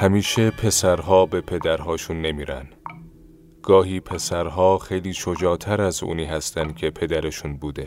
[0.00, 2.68] همیشه پسرها به پدرهاشون نمیرن.
[3.62, 7.84] گاهی پسرها خیلی شجاعتر از اونی هستن که پدرشون بوده.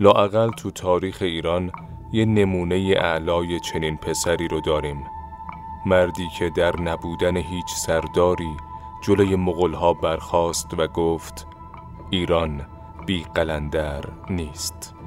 [0.00, 1.72] لاقل تو تاریخ ایران
[2.12, 5.04] یه نمونه اعلای چنین پسری رو داریم.
[5.86, 8.56] مردی که در نبودن هیچ سرداری
[9.02, 11.46] جلوی مغلها برخاست و گفت
[12.10, 12.66] ایران
[13.06, 14.97] بی قلندر نیست.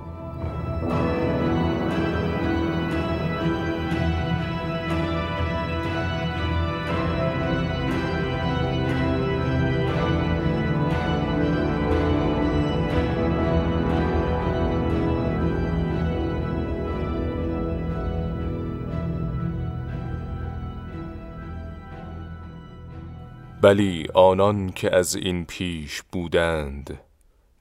[23.61, 26.99] بلی آنان که از این پیش بودند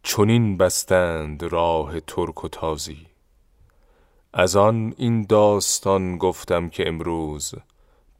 [0.03, 3.07] چنین بستند راه ترک و تازی.
[4.33, 7.55] از آن این داستان گفتم که امروز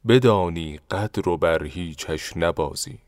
[0.07, 2.99] بدانی قدر و بر هیچش نبازی.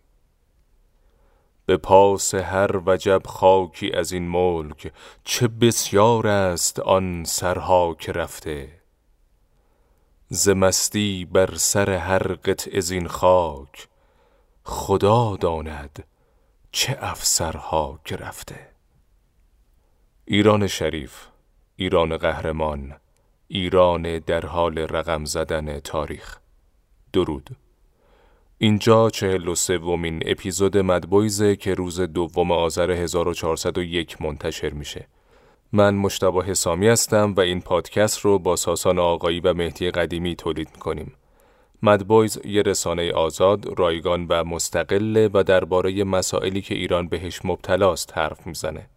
[1.65, 4.91] به پاس هر وجب خاکی از این ملک
[5.23, 8.69] چه بسیار است آن سرها که رفته.
[10.29, 13.87] زمستی بر سر هر قطع این خاک
[14.63, 16.03] خدا داند
[16.71, 18.69] چه افسرها که رفته.
[20.25, 21.27] ایران شریف
[21.75, 22.95] ایران قهرمان
[23.47, 26.37] ایران در حال رقم زدن تاریخ.
[27.13, 27.49] درود.
[28.57, 35.07] اینجا چهل و سومین اپیزود مدبویزه که روز دوم آذر 1401 منتشر میشه.
[35.71, 40.69] من مجتبی حسامی هستم و این پادکست رو با ساسان آقایی و مهدی قدیمی تولید
[40.73, 41.13] می‌کنیم.
[41.85, 48.17] Mad Boys یه رسانه آزاد، رایگان و مستقله و درباره مسائلی که ایران بهش مبتلاست
[48.17, 48.89] حرف می‌زنه.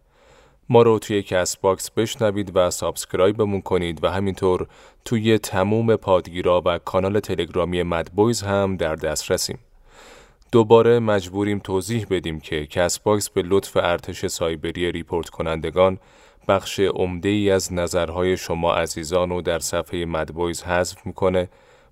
[0.69, 4.67] ما رو توی Castbox بشنوید و subscribe مون کنید و همینطور
[5.05, 9.59] توی تموم پادگیرا و کانال تلگرامی Mad Boys هم در دسترسیم.
[10.51, 15.99] دوباره مجبوریم توضیح بدیم که Castbox به لطف ارتش سایبری report کنندگان
[16.47, 21.49] بخش عمده ای از نظرهای شما عزیزان رو در صفحه مدبویز حذف می‌کنه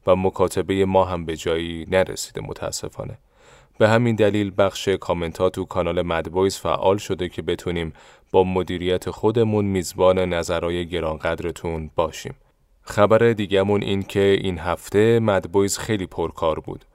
[0.07, 3.17] و مکاتبه ما هم به جایی نرسیده متاسفانه.
[3.77, 7.93] به همین دلیل بخش کامنتات تو کانال مدبویز فعال شده که بتونیم
[8.31, 12.35] با مدیریت خودمون میزبان نظرهای گرانقدرتون باشیم.
[12.81, 16.85] خبر دیگهمون این که این هفته مدبویز خیلی پرکار بود.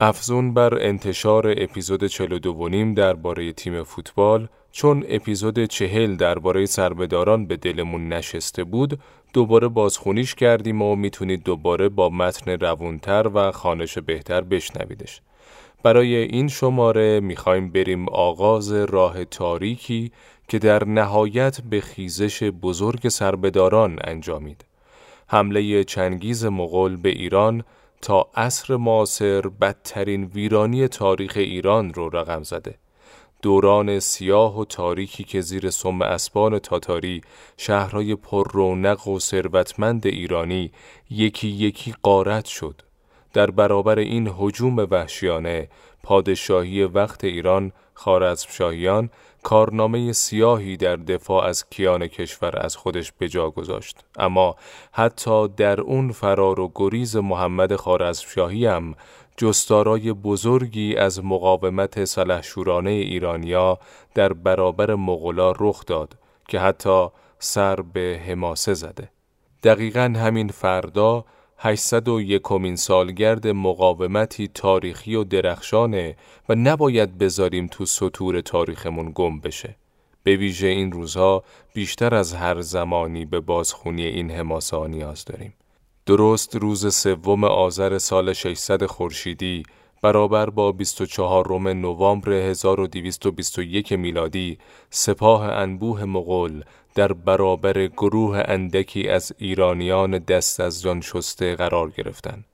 [0.00, 7.56] افزون بر انتشار اپیزود 42 نیم درباره تیم فوتبال چون اپیزود چهل درباره سربداران به
[7.56, 8.98] دلمون نشسته بود
[9.32, 15.20] دوباره بازخونیش کردیم و می‌تونید دوباره با متن روونتر و خانش بهتر بشنویدش.
[15.82, 20.12] برای این شماره می‌خوایم بریم آغاز راه تاریکی
[20.48, 24.64] که در نهایت به خیزش بزرگ سربداران انجامید.
[25.26, 27.64] حمله چنگیز مغول به ایران
[28.02, 32.74] تا عصر معاصر بدترین ویرانی تاریخ ایران رو رقم زده.
[33.42, 37.20] دوران سیاه و تاریکی که زیر سم اسبان تاتاری
[37.56, 40.72] شهرهای پر رونق و ثروتمند ایرانی
[41.10, 42.82] یکی یکی قارت شد.
[43.32, 45.68] در برابر این حجوم وحشیانه
[46.02, 49.10] پادشاهی وقت ایران خارزمشاهیان
[49.42, 54.04] کارنامه سیاهی در دفاع از کیان کشور از خودش به جا گذاشت.
[54.16, 54.56] اما
[54.92, 58.94] حتی در اون فرار و گریز محمد خارزمشاهی هم
[59.40, 63.78] جستارای بزرگی از مقاومت سلحشورانه ایرانیا
[64.14, 66.18] در برابر مغلا رخ داد
[66.48, 67.08] که حتی
[67.38, 69.08] سر به حماسه زده.
[69.62, 71.24] دقیقا همین فردا
[71.58, 76.16] 801 کمین سالگرد مقاومتی تاریخی و درخشانه
[76.48, 79.76] و نباید بذاریم تو سطور تاریخمون گم بشه.
[80.22, 85.54] به ویژه این روزها بیشتر از هر زمانی به بازخونی این حماسه نیاز داریم.
[86.06, 89.62] درست روز سوم آذر سال 600 خورشیدی
[90.02, 94.58] برابر با 24 نوامبر 1221 میلادی
[94.90, 102.44] سپاه انبوه مغول در برابر گروه اندکی از ایرانیان دست از جان شسته قرار گرفتند.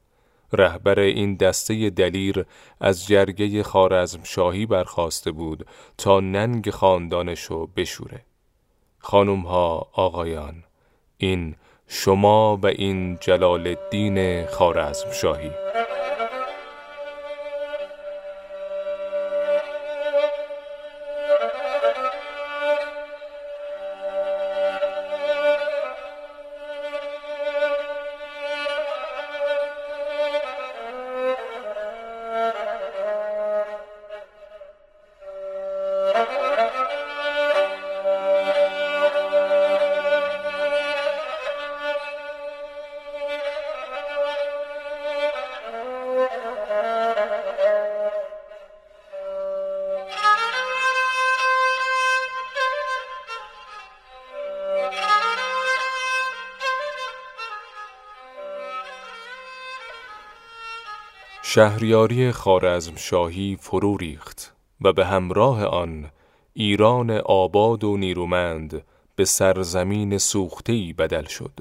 [0.52, 2.46] رهبر این دسته دلیر
[2.80, 5.66] از جرگه خارزم شاهی برخواسته بود
[5.98, 8.24] تا ننگ خاندانشو بشوره.
[8.98, 10.64] خانم ها آقایان
[11.18, 11.54] این
[11.88, 15.10] شما و این جلال الدین خارزم
[61.56, 66.10] شهریاری خارزم شاهی فرو ریخت و به همراه آن
[66.54, 68.82] ایران آباد و نیرومند
[69.14, 71.52] به سرزمین سوختهی بدل شد.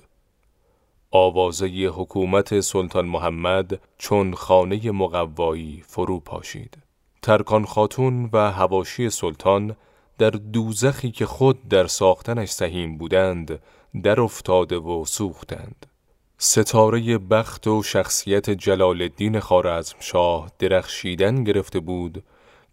[1.12, 6.78] آوازه حکومت سلطان محمد چون خانه مقوایی فرو پاشید.
[7.22, 9.76] ترکان خاتون و هواشی سلطان
[10.18, 13.60] در دوزخی که خود در ساختنش سهیم بودند
[14.04, 15.86] در افتاده و سوختند.
[16.38, 22.24] ستاره بخت و شخصیت جلال الدین خارزم شاه درخشیدن گرفته بود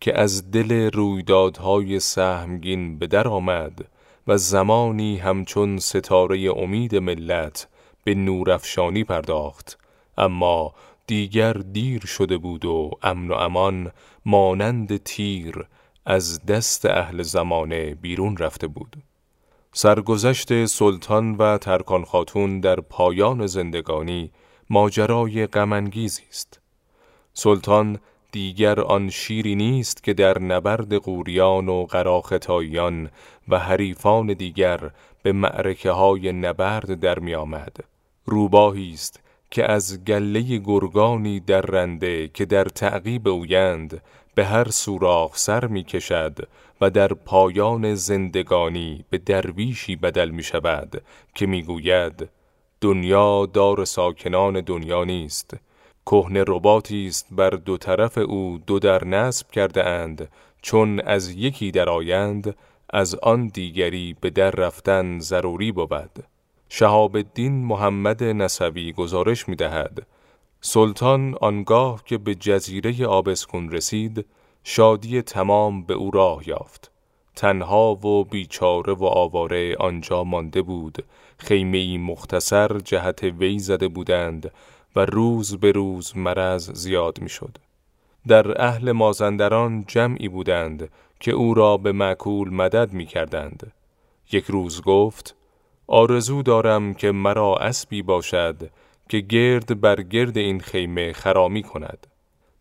[0.00, 3.88] که از دل رویدادهای سهمگین به در آمد
[4.26, 7.68] و زمانی همچون ستاره امید ملت
[8.04, 9.78] به نورافشانی پرداخت.
[10.18, 10.74] اما
[11.06, 13.92] دیگر دیر شده بود و امن و امان
[14.26, 15.66] مانند تیر
[16.06, 18.96] از دست اهل زمانه بیرون رفته بود.
[19.74, 24.30] سرگذشت سلطان و ترکان خاتون در پایان زندگانی
[24.70, 26.60] ماجرای غمانگیزی است
[27.32, 27.98] سلطان
[28.32, 33.10] دیگر آن شیری نیست که در نبرد قوریان و قراختاییان
[33.48, 34.90] و حریفان دیگر
[35.22, 37.76] به معرکه های نبرد در می آمد.
[38.24, 39.20] روباهی است
[39.50, 44.02] که از گله گرگانی در رنده که در تعقیب اویند
[44.34, 46.48] به هر سوراخ سر می کشد
[46.82, 51.02] و در پایان زندگانی به درویشی بدل می شود
[51.34, 52.28] که می گوید
[52.80, 55.56] دنیا دار ساکنان دنیا نیست.
[56.06, 60.28] کهنه رباتی است بر دو طرف او دو در نصب کرده اند
[60.62, 62.56] چون از یکی درآیند
[62.90, 66.24] از آن دیگری به در رفتن ضروری بود.
[66.68, 70.06] شهاب الدین محمد نصوی گزارش می دهد
[70.60, 74.26] سلطان آنگاه که به جزیره آبسکون رسید
[74.64, 76.90] شادی تمام به او راه یافت
[77.36, 81.04] تنها و بیچاره و آواره آنجا مانده بود
[81.38, 84.52] خیمه مختصر جهت وی زده بودند
[84.96, 87.58] و روز به روز مرض زیاد می‌شد.
[88.28, 93.72] در اهل مازندران جمعی بودند که او را به معکول مدد می کردند.
[94.32, 95.36] یک روز گفت
[95.86, 98.70] آرزو دارم که مرا اسبی باشد
[99.08, 102.06] که گرد بر گرد این خیمه خرامی کند.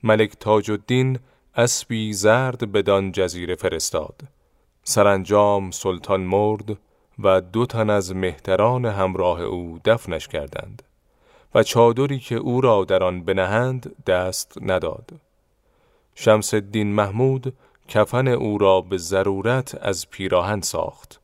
[0.03, 1.19] ملک تاج الدین
[1.55, 4.21] اسبی زرد بدان جزیره فرستاد.
[4.83, 6.77] سرانجام سلطان مرد
[7.19, 10.83] و دو تن از مهتران همراه او دفنش کردند.
[11.55, 15.09] و چادری که او را در آن بنهند دست نداد
[16.15, 17.53] شمس الدین محمود
[17.87, 21.19] کفن او را به ضرورت از پیراهن ساخت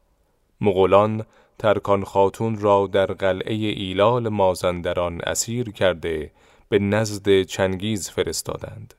[0.61, 1.25] مغولان
[1.59, 6.31] ترکان خاتون را در قلعه ایلال مازندران اسیر کرده
[6.69, 8.93] به نزد چنگیز فرستادند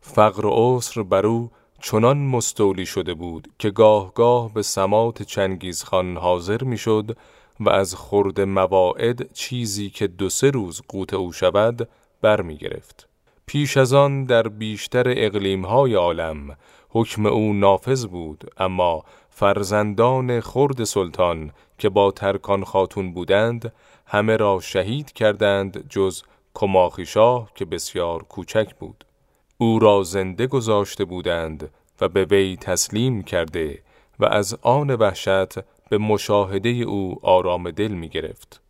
[0.00, 1.50] فقر و عسر بر او
[1.80, 7.16] چنان مستولی شده بود که گاه گاه به سمات چنگیز خان حاضر می‌شد
[7.60, 11.88] و از خورد مواعد چیزی که دو سه روز قوت او شود
[12.22, 13.08] برمی گرفت.
[13.46, 16.56] پیش از آن در بیشتر اقلیم های عالم
[16.88, 23.72] حکم او نافذ بود اما فرزندان خرد سلطان که با ترکان خاتون بودند
[24.06, 26.22] همه را شهید کردند جز
[26.54, 29.04] کماخی شاه که بسیار کوچک بود
[29.62, 33.82] او را زنده گذاشته بودند و به وی تسلیم کرده
[34.18, 38.60] و از آن وحشت به مشاهده او آرام دل می گرفت.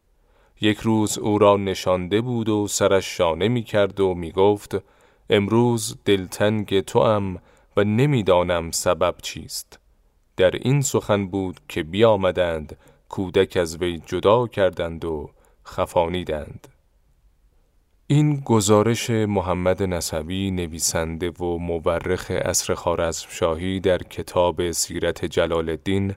[0.60, 4.76] یک روز او را نشانده بود و سرش شانه می کرد و می گفت
[5.30, 7.38] امروز دلتنگ تو ام
[7.76, 9.78] و نمی‌دانم سبب چیست.
[10.36, 12.76] در این سخن بود که بیامدند
[13.08, 15.30] کودک از وی جدا کردند و
[15.66, 16.68] خفانیدند.
[18.12, 26.14] این گزارش محمد نصبی نویسنده و مورخ اصر خارزم شاهی در کتاب سیرت جلال الدین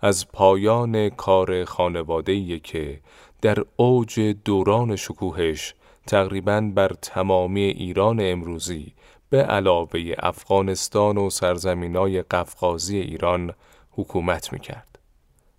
[0.00, 3.00] از پایان کار خانواده که
[3.40, 5.74] در اوج دوران شکوهش
[6.06, 8.94] تقریبا بر تمامی ایران امروزی
[9.30, 13.54] به علاوه افغانستان و سرزمینای قفقازی ایران
[13.90, 14.98] حکومت می‌کرد.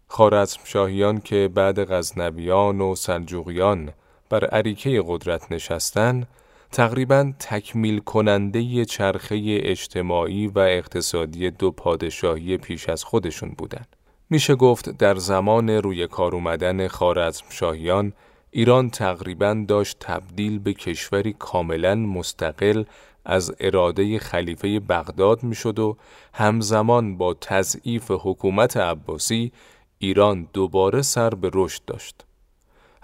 [0.07, 3.93] خارزم شاهیان که بعد غزنویان و سلجوقیان
[4.33, 6.27] بر عریکه قدرت نشستن
[6.71, 13.95] تقریبا تکمیل کننده چرخه اجتماعی و اقتصادی دو پادشاهی پیش از خودشون بودند.
[14.29, 18.13] میشه گفت در زمان روی کار اومدن خارزم شاهیان
[18.51, 22.83] ایران تقریبا داشت تبدیل به کشوری کاملا مستقل
[23.25, 25.97] از اراده خلیفه بغداد می‌شد و
[26.33, 29.51] همزمان با تضعیف حکومت عباسی
[29.97, 32.25] ایران دوباره سر به رشد داشت.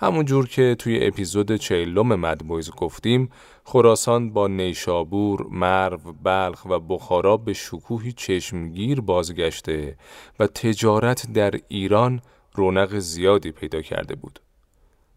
[0.01, 3.29] همونجور که توی اپیزود چهلم مدبویز گفتیم
[3.63, 9.95] خراسان با نیشابور، مرو، بلخ و بخارا به شکوهی چشمگیر بازگشته
[10.39, 12.21] و تجارت در ایران
[12.53, 14.39] رونق زیادی پیدا کرده بود.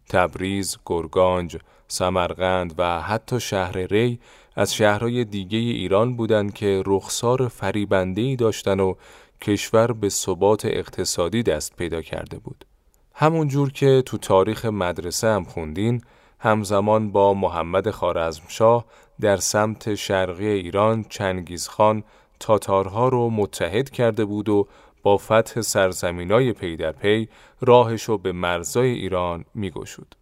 [0.09, 4.19] تبریز، گرگانج، سمرقند و حتی شهر ری
[4.55, 8.93] از شهرهای دیگه ایران بودند که رخسار فریبندهی داشتن و
[9.41, 12.65] کشور به ثبات اقتصادی دست پیدا کرده بود.
[13.13, 16.01] همون جور که تو تاریخ مدرسه هم خوندین،
[16.39, 18.85] همزمان با محمد خارزمشاه
[19.21, 22.03] در سمت شرقی ایران چنگیزخان
[22.39, 24.67] تاتارها رو متحد کرده بود و
[25.03, 27.27] با فتح سرزمینای پی در پی
[27.61, 30.15] راهشو به مرزای ایران میگشود.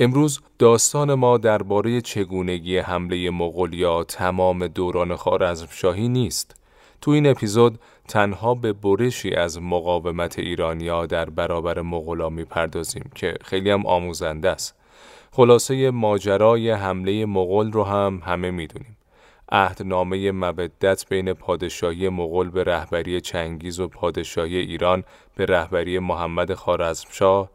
[0.00, 6.54] امروز داستان ما درباره چگونگی حمله مغولیا تمام دوران خارزمشاهی نیست.
[7.00, 13.70] تو این اپیزود تنها به برشی از مقاومت ایرانیا در برابر مغولا می‌پردازیم که خیلی
[13.70, 14.74] هم آموزنده است.
[15.32, 18.96] خلاصه ماجرای حمله مغول رو هم همه می‌دونیم.
[19.52, 25.04] عهدنامه مودت بین پادشاهی مغول به رهبری چنگیز و پادشاهی ایران
[25.36, 27.50] به رهبری محمد خارزمشاه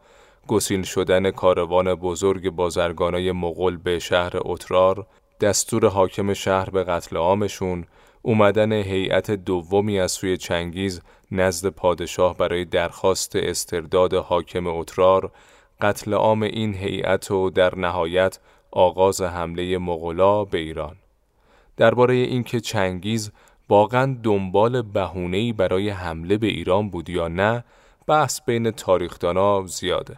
[0.46, 5.06] گسیل شدن کاروان بزرگ بازرگانای مغول به شهر اترار
[5.40, 7.86] دستور حاکم شهر به قتل عامشون
[8.26, 11.02] اومدن هیئت دومی از سوی چنگیز
[11.32, 15.30] نزد پادشاه برای درخواست استرداد حاکم اترار
[15.80, 18.38] قتل عام این هیئت و در نهایت
[18.70, 20.96] آغاز حمله مغلا به ایران.
[21.76, 23.32] درباره اینکه چنگیز
[23.68, 27.64] واقعا دنبال بهونه‌ای برای حمله به ایران بود یا نه
[28.06, 30.16] بحث بین تاریخدانا زیاده.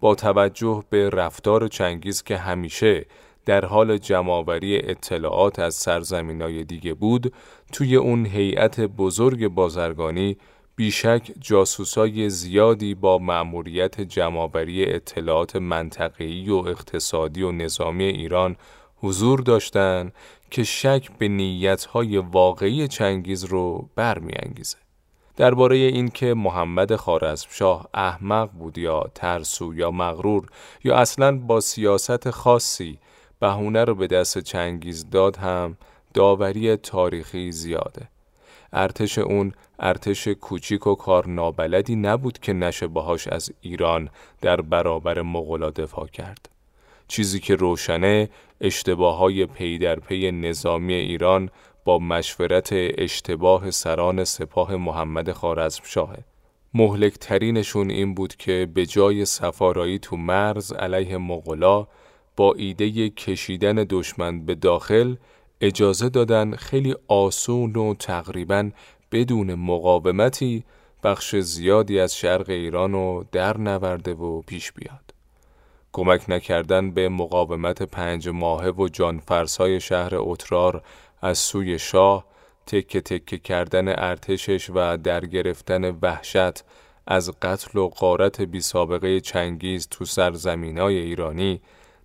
[0.00, 3.06] با توجه به رفتار چنگیز که همیشه
[3.46, 7.32] در حال جمعآوری اطلاعات از سرزمینای دیگه بود
[7.72, 10.36] توی اون هیئت بزرگ بازرگانی
[10.76, 18.56] بیشک جاسوسای زیادی با مأموریت جمعآوری اطلاعات منطقه‌ای و اقتصادی و نظامی ایران
[18.96, 20.12] حضور داشتند
[20.50, 24.78] که شک به نیتهای واقعی چنگیز رو برمیانگیزه.
[25.36, 30.46] درباره اینکه محمد خارزمشاه احمق بود یا ترسو یا مغرور
[30.84, 32.98] یا اصلا با سیاست خاصی
[33.42, 35.76] بهونه رو به دست چنگیز داد هم
[36.14, 38.08] داوری تاریخی زیاده.
[38.72, 44.08] ارتش اون ارتش کوچیک و کار نابلدی نبود که نشه باهاش از ایران
[44.40, 46.48] در برابر مغلا دفاع کرد.
[47.08, 48.28] چیزی که روشنه
[48.60, 51.50] اشتباه های پی در پی نظامی ایران
[51.84, 56.16] با مشورت اشتباه سران سپاه محمد خارزمشاه.
[56.74, 61.86] مهلک ترینشون این بود که به جای سفارایی تو مرز علیه مغلا
[62.42, 65.16] با ایده کشیدن دشمن به داخل
[65.60, 68.70] اجازه دادن خیلی آسون و تقریبا
[69.12, 70.64] بدون مقاومتی
[71.02, 75.14] بخش زیادی از شرق ایران رو در نورده و پیش بیاد.
[75.92, 80.82] کمک نکردن به مقاومت پنج ماهه و جانفرسای شهر اترار
[81.20, 82.24] از سوی شاه
[82.66, 86.64] تکه تکه کردن ارتشش و در گرفتن وحشت
[87.06, 91.60] از قتل و قارت بی سابقه چنگیز تو سرزمینای ایرانی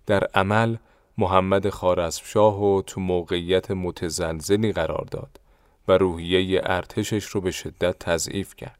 [0.08, 0.76] در عمل
[1.18, 5.40] محمد خارزمشاه و تو موقعیت متزلزلی قرار داد
[5.88, 8.78] و روحیه ارتشش رو به شدت تضعیف کرد.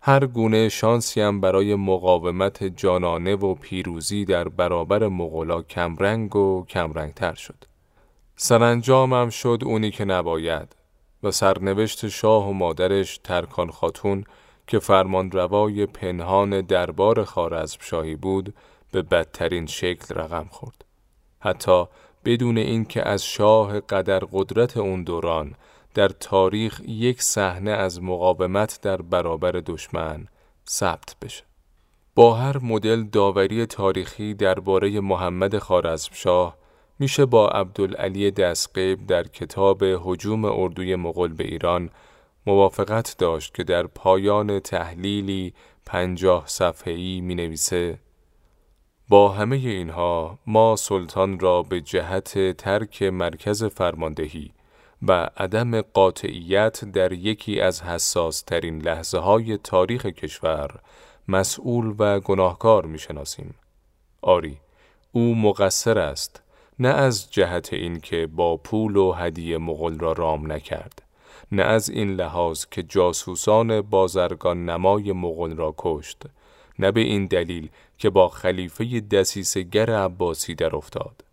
[0.00, 7.34] هر گونه شانسی هم برای مقاومت جانانه و پیروزی در برابر مغلا کمرنگ و کمرنگتر
[7.34, 7.64] شد.
[8.36, 10.76] سرانجامم شد اونی که نباید
[11.22, 14.24] و سرنوشت شاه و مادرش ترکان خاتون
[14.66, 18.54] که فرمان روای پنهان دربار خارزمشاهی بود
[18.94, 20.84] به بدترین شکل رقم خورد.
[21.40, 21.84] حتی
[22.24, 25.54] بدون اینکه از شاه قدر قدرت اون دوران
[25.94, 30.26] در تاریخ یک صحنه از مقاومت در برابر دشمن
[30.68, 31.44] ثبت بشه.
[32.14, 36.56] با هر مدل داوری تاریخی درباره محمد خارزمشاه
[36.98, 41.90] میشه با عبدالعلی دستقیب در کتاب حجوم اردوی مغول به ایران
[42.46, 45.54] موافقت داشت که در پایان تحلیلی
[45.86, 47.98] پنجاه صفحه‌ای می نویسه
[49.08, 54.50] با همه اینها ما سلطان را به جهت ترک مرکز فرماندهی
[55.02, 60.70] و عدم قاطعیت در یکی از حساس ترین لحظه های تاریخ کشور
[61.28, 63.54] مسئول و گناهکار می شناسیم.
[64.22, 64.58] آری،
[65.12, 66.42] او مقصر است
[66.78, 71.02] نه از جهت اینکه با پول و هدیه مغل را رام نکرد
[71.52, 76.22] نه از این لحاظ که جاسوسان بازرگان نمای مغل را کشت
[76.78, 81.24] نه به این دلیل که با خلیفه دسیسگر عباسی در افتاد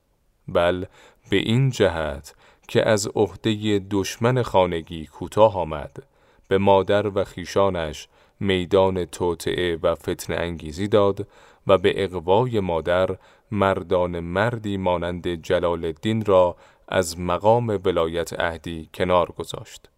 [0.47, 0.85] بل
[1.29, 2.35] به این جهت
[2.67, 6.03] که از عهده دشمن خانگی کوتاه آمد
[6.47, 8.07] به مادر و خیشانش
[8.39, 11.27] میدان توطعه و فتن انگیزی داد
[11.67, 13.17] و به اقوای مادر
[13.51, 16.55] مردان مردی مانند جلال الدین را
[16.87, 19.89] از مقام ولایت عهدی کنار گذاشت.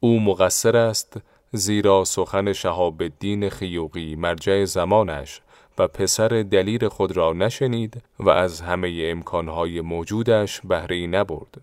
[0.00, 1.20] او مقصر است
[1.52, 5.40] زیرا سخن شهاب الدین خیوقی مرجع زمانش
[5.78, 11.60] و پسر دلیر خود را نشنید و از همه امکانهای موجودش بهره نبرد.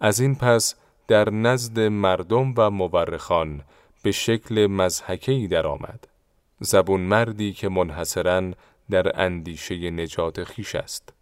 [0.00, 0.74] از این پس
[1.08, 3.60] در نزد مردم و مورخان
[4.02, 6.08] به شکل مزحکهی درآمد.
[6.60, 8.50] زبون مردی که منحصرا
[8.90, 11.12] در اندیشه نجات خیش است.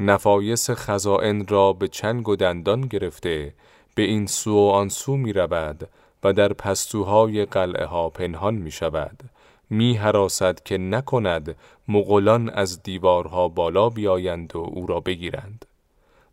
[0.00, 3.54] نفایس خزائن را به چنگ و دندان گرفته
[3.94, 5.88] به این سو و آن سو می رود
[6.24, 9.22] و در پستوهای قلعه ها پنهان می شود
[9.70, 11.56] می حراسد که نکند
[11.88, 15.64] مغولان از دیوارها بالا بیایند و او را بگیرند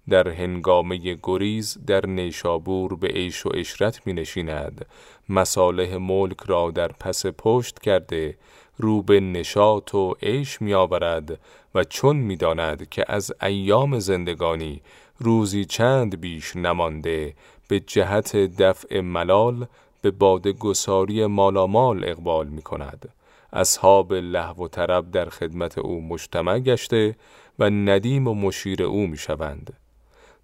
[0.09, 4.85] در هنگامه گریز در نیشابور به عیش و اشرت می نشیند
[5.29, 8.37] مصالح ملک را در پس پشت کرده
[8.77, 11.39] رو به نشاط و عیش می آورد
[11.75, 14.81] و چون می داند که از ایام زندگانی
[15.19, 17.33] روزی چند بیش نمانده
[17.67, 19.65] به جهت دفع ملال
[20.01, 23.09] به باد گساری مالامال اقبال می کند.
[23.53, 27.15] اصحاب لحو و طرب در خدمت او مجتمع گشته
[27.59, 29.73] و ندیم و مشیر او می شوند.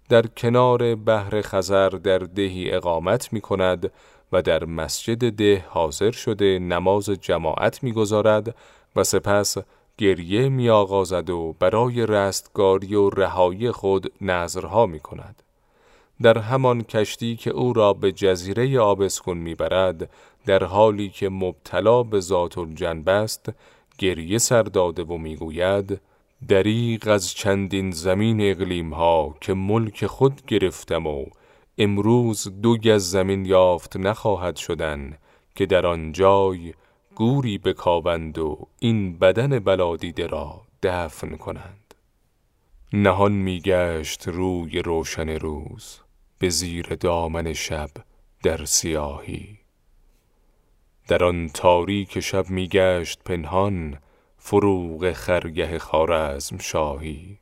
[0.08, 3.92] در کنار بحر خزر در دهی اقامت می کند
[4.32, 8.54] و در مسجد ده حاضر شده نماز جماعت می‌گذارد
[8.96, 9.56] و سپس
[9.98, 15.42] گریه می آغازد و برای رستگاری و رهایی خود نظرها می کند.
[16.22, 20.10] در همان کشتی که او را به جزیره آبسکون می‌برد
[20.46, 23.52] در حالی که مبتلا به ذات الجنب است
[23.98, 26.00] گریه سر داده و می‌گوید
[26.48, 31.24] دریغ از چندین زمین اقلیم ها که ملک خود گرفتم و
[31.78, 35.18] امروز دو گز زمین یافت نخواهد شدن
[35.54, 36.74] که در آن جای
[37.14, 41.94] گوری بکاوند و این بدن بلادیده را دفن کنند.
[42.92, 46.00] نهان میگشت روی روشن روز
[46.38, 47.90] به زیر دامن شب
[48.42, 49.61] در سیاهی.
[51.08, 53.98] در آن تاریک شب میگشت پنهان
[54.38, 57.38] فروغ خرگه خارزم شاهی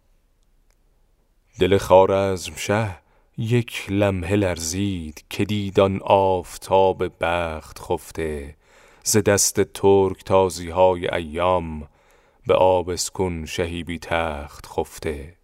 [1.58, 2.96] دل خارزم شه
[3.38, 8.56] یک لمحه لرزید که دیدان آفتاب بخت خفته
[9.04, 11.88] ز دست ترک تازی های ایام
[12.46, 15.34] به آبسکون شهیبی تخت خفته.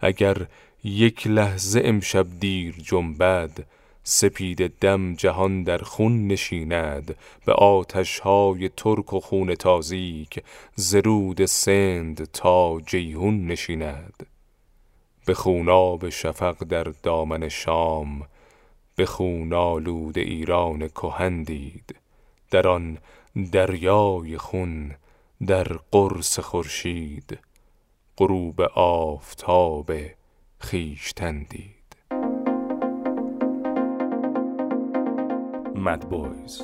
[0.00, 0.46] اگر
[0.84, 3.66] یک لحظه امشب دیر جنبد
[4.10, 10.44] سپید دم جهان در خون نشیند به آتش های ترک و خون تازیک
[10.74, 14.26] زرود سند تا جیهون نشیند.
[15.26, 18.26] به خوناب شفق در دامن شام
[18.96, 21.94] به خون آلود ایران کهن دید.
[22.50, 22.98] در آن
[23.52, 24.94] دریای خون
[25.46, 27.38] در قرص خورشید
[28.18, 29.92] غروب آفتاب
[30.58, 31.77] خیشتن دید.
[35.78, 36.62] مدبویز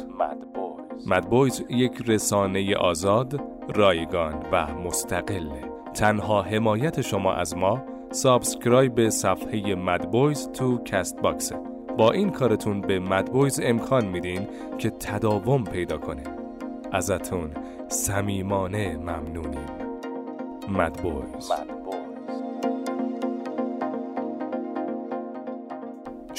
[1.06, 3.40] مدبویز یک رسانه آزاد
[3.74, 5.48] رایگان و مستقل.
[5.94, 11.56] تنها حمایت شما از ما subscribe به صفحه Mad Boys تو Castbox ه
[11.98, 14.48] با این کارتون به Mad Boys امکان میدین
[14.78, 16.22] که تداوم پیدا کنه.
[16.92, 17.50] ازتون
[17.88, 19.68] صمیمانه ممنونیم.
[20.68, 21.52] Mad Boys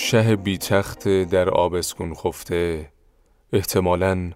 [0.05, 2.89] شه بی تخت در آبسکون خفته.
[3.53, 4.31] احتمالاً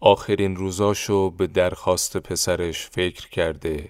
[0.00, 3.88] آخرین روزاشو به درخواست پسرش فکر کرده.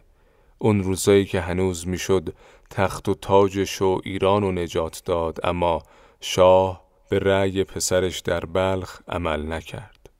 [0.58, 2.34] اون روزایی که هنوز می‌شد
[2.70, 5.82] تخت و تاجش و ایران و نجات داد اما
[6.20, 10.10] شاه به رأی پسرش در بلخ عمل نکرد.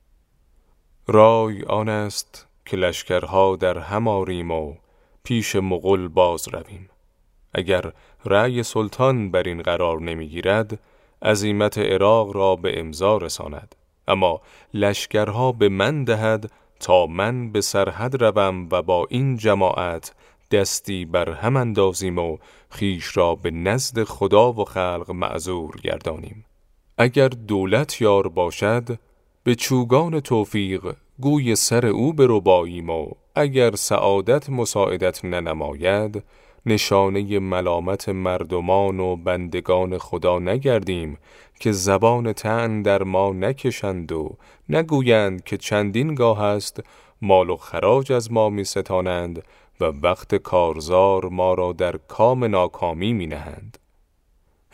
[1.06, 4.74] رای آن است که لشکرها در هم و
[5.24, 6.88] پیش مغل باز رویم.
[7.54, 7.92] اگر
[8.24, 10.78] رأی سلطان بر این قرار نمی‌گیرد
[11.24, 13.74] عزیمت عراق را به امضا رساند.
[14.08, 14.40] اما
[14.74, 20.14] لشکرها به من دهد تا من به سرحد روم و با این جماعت
[20.50, 22.36] دستی بر هم اندازیم و
[22.70, 26.44] خیش را به نزد خدا و خلق معذور گردانیم.
[26.98, 28.98] اگر دولت یار باشد
[29.44, 36.24] به چوگان توفیق گوی سر او برباییم و اگر سعادت مساعدت ننماید
[36.66, 41.18] نشانه ملامت مردمان و بندگان خدا نگردیم
[41.60, 44.36] که زبان تن در ما نکشند و
[44.68, 46.80] نگویند که چندین گاه است
[47.22, 49.42] مال و خراج از ما می ستانند
[49.80, 53.78] و وقت کارزار ما را در کام ناکامی می نهند.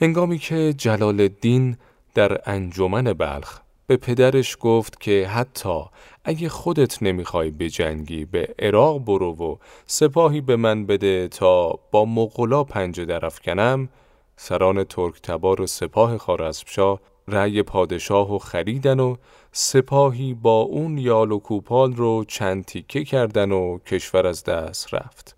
[0.01, 1.77] هنگامی که جلال الدین
[2.15, 5.83] در انجمن بلخ به پدرش گفت که حتی
[6.25, 12.05] اگه خودت نمی‌خوای به جنگی به عراق برو و سپاهی به من بده تا با
[12.05, 13.89] مغلا پنجه درف کنم
[14.37, 19.17] سران ترک تبار و سپاه خارزمشاه رأی پادشاه و خریدن و
[19.53, 25.37] سپاهی با اون یال و کوپال رو چند تیکه کردن و کشور از دست رفت.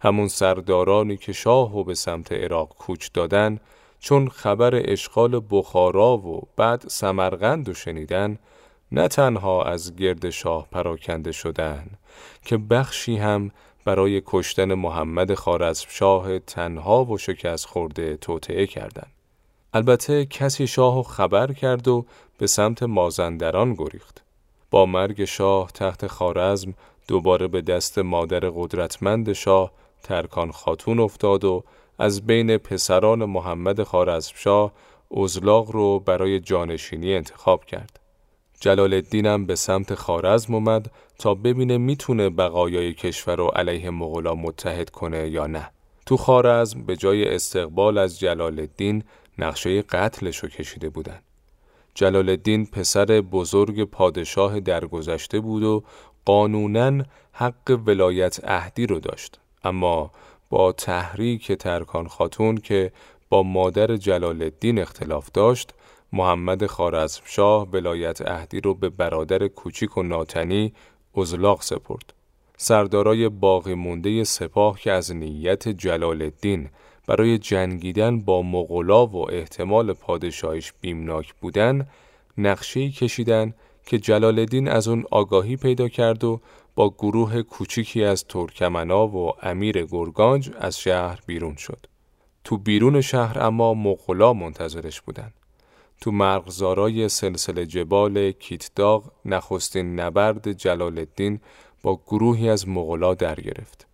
[0.00, 3.60] همون سردارانی که شاه و به سمت عراق کوچ دادن
[4.04, 8.38] چون خبر اشغال بخارا و بعد سمرقند و شنیدن
[8.92, 11.86] نه تنها از گرد شاه پراکنده شدن
[12.44, 13.50] که بخشی هم
[13.84, 15.34] برای کشتن محمد
[15.88, 19.12] شاه تنها و شکست خورده توطعه کردند.
[19.74, 22.06] البته کسی شاه خبر کرد و
[22.38, 24.22] به سمت مازندران گریخت.
[24.70, 26.74] با مرگ شاه تحت خارزم
[27.08, 31.64] دوباره به دست مادر قدرتمند شاه ترکان خاتون افتاد و
[31.98, 34.72] از بین پسران محمد خارزمشاه
[35.16, 38.00] ازلاغ رو برای جانشینی انتخاب کرد.
[38.60, 44.90] جلال الدینم به سمت خارزم اومد تا ببینه می‌تونه بقایای کشور رو علیه مغلا متحد
[44.90, 45.70] کنه یا نه.
[46.06, 49.04] تو خارزم به جای استقبال از جلال الدین
[49.38, 51.18] نقشه قتلش رو کشیده بودن.
[51.94, 55.84] جلال الدین پسر بزرگ پادشاه درگذشته بود و
[56.24, 59.40] قانونا حق ولایت اهدی رو داشت.
[59.64, 60.10] اما
[60.54, 62.92] با تحریک ترکان خاتون که
[63.28, 65.74] با مادر جلال الدین اختلاف داشت
[66.12, 70.72] محمد خارزمشاه ولایت اهدی رو به برادر کوچیک و ناتنی
[71.16, 72.12] ازلاق سپرد.
[72.56, 76.68] سردارای باقی مونده سپاه که از نیت جلال الدین
[77.06, 81.86] برای جنگیدن با مغلا و احتمال پادشاهیش بیمناک بودن
[82.38, 83.54] نقشه‌ای کشیدن
[83.86, 86.40] که جلال الدین از اون آگاهی پیدا کرد و
[86.74, 91.86] با گروه کوچیکی از ترکمنا و امیر گرگانج از شهر بیرون شد.
[92.44, 95.34] تو بیرون شهر اما مغلا منتظرش بودند.
[96.00, 101.40] تو مرغزارای سلسله جبال کیتداغ نخستین نبرد جلال الدین
[101.82, 103.86] با گروهی از مغلا در گرفت.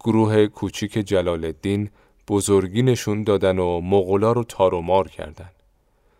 [0.00, 1.90] گروه کوچیک جلال الدین
[2.28, 5.50] بزرگی نشون دادن و مغلا رو مار کردن.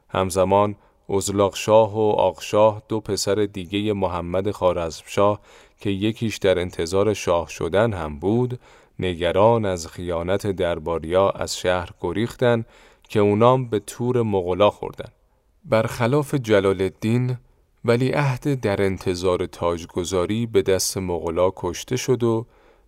[0.09, 0.77] همزمان
[1.09, 5.41] ازلاق شاه و آقشاه دو پسر دیگه محمد خارزمشاه
[5.83, 8.61] که یکیش در انتظار شاه شدن هم بود
[8.99, 12.65] نگران از خیانت درباریا از شهر گریختن
[13.09, 15.09] که اونام به تور مغلا خوردن.
[15.65, 17.37] برخلاف جلال الدین
[17.85, 22.47] ولی عهد در انتظار تاجگذاری به دست مغلا کشته شد و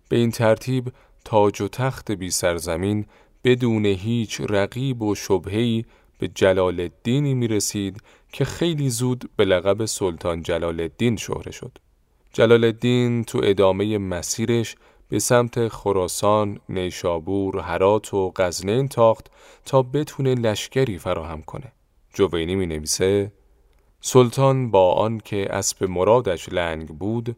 [0.09, 0.91] به این ترتیب
[1.25, 3.05] تاج و تخت بی سرزمین
[3.43, 5.85] بدون هیچ رقیب و شبهی
[6.19, 11.84] به جلال الدینی می رسید که خیلی زود به لقب سلطان جلال الدین شهره شد.
[12.35, 14.75] جلال الدین تو ادامه مسیرش
[15.09, 19.27] به سمت خراسان، نیشابور، هرات و غزنین تاخت
[19.65, 21.71] تا بتونه لشکری فراهم کنه.
[22.13, 23.31] جوینی می نویسه
[24.01, 27.35] سلطان با آن که اسب مرادش لنگ بود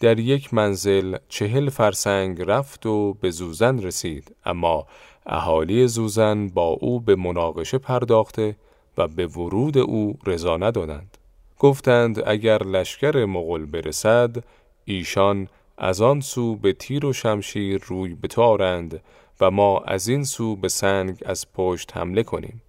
[0.00, 4.86] در یک منزل چهل فرسنگ رفت و به زوزن رسید اما
[5.26, 8.56] اهالی زوزن با او به مناقشه پرداخته
[8.98, 11.17] و به ورود او رضا ندادند
[11.58, 14.44] گفتند اگر لشکر مغل برسد
[14.84, 19.02] ایشان از آن سو به تیر و شمشیر روی بتارند
[19.40, 22.62] و ما از این سو به سنگ از پشت حمله کنیم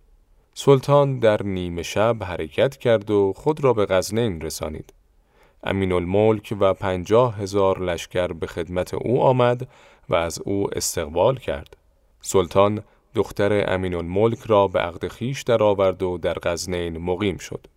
[0.54, 4.94] سلطان در نیمه شب حرکت کرد و خود را به غزنین رسانید.
[5.64, 9.68] امین الملک و پنجاه هزار لشکر به خدمت او آمد
[10.10, 11.78] و از او استقبال کرد.
[12.22, 12.84] سلطان
[13.16, 17.68] دختر امین الملک را به عقد خیش درآورد و در غزنین مقیم شد.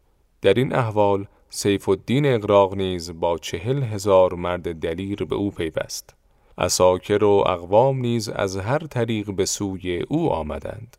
[0.43, 6.15] در این احوال سیف الدین اقراق نیز با چهل هزار مرد دلیر به او پیوست.
[6.59, 10.97] اساکر و اقوام نیز از هر طریق به سوی او آمدند.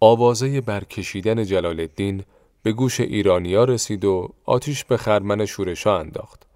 [0.00, 2.24] آوازه برکشیدن جلال الدین
[2.62, 6.46] به گوش ایرانیا رسید و آتیش به خرمن شورشا انداخت.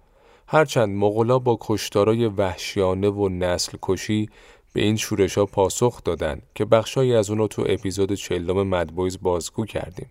[0.47, 4.29] هرچند مغلا با کشتارای وحشیانه و نسل کشی
[4.73, 10.09] به این شورشا پاسخ دادند که بخشایی از اونو تو اپیزود چلم مدبویز بازگو کردیم.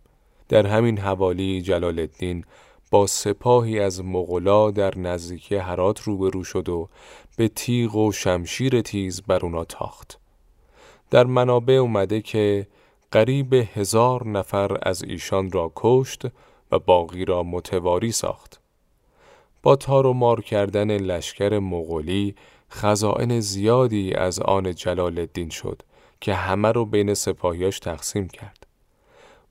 [0.48, 2.44] در همین حوالی جلال الدین
[2.90, 6.88] با سپاهی از مغلا در نزدیکی هرات روبرو شد و
[7.36, 10.18] به تیغ و شمشیر تیز بر اونا تاخت.
[11.10, 12.66] در منابع اومده که
[13.10, 16.22] قریب هزار نفر از ایشان را کشت
[16.72, 18.60] و باقی را متواری ساخت.
[19.62, 22.34] با تار و مار کردن لشکر مغولی
[22.70, 25.82] خزائن زیادی از آن جلال الدین شد
[26.20, 28.65] که همه رو بین سپاهیاش تقسیم کرد.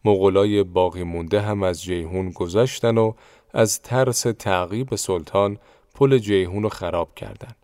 [0.06, 3.14] مغولای باقی مونده هم از جیهون گذشتن و
[3.54, 5.58] از ترس تعقیب سلطان
[5.96, 7.56] پل جیهون رو خراب کردند.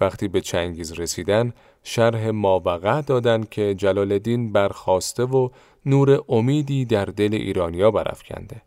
[0.00, 5.48] وقتی به چنگیز رسیدن شرح مابقع دادند که جلال الدین برخواسته و
[5.86, 8.62] نور امیدی در دل ایرانیا برافکنده.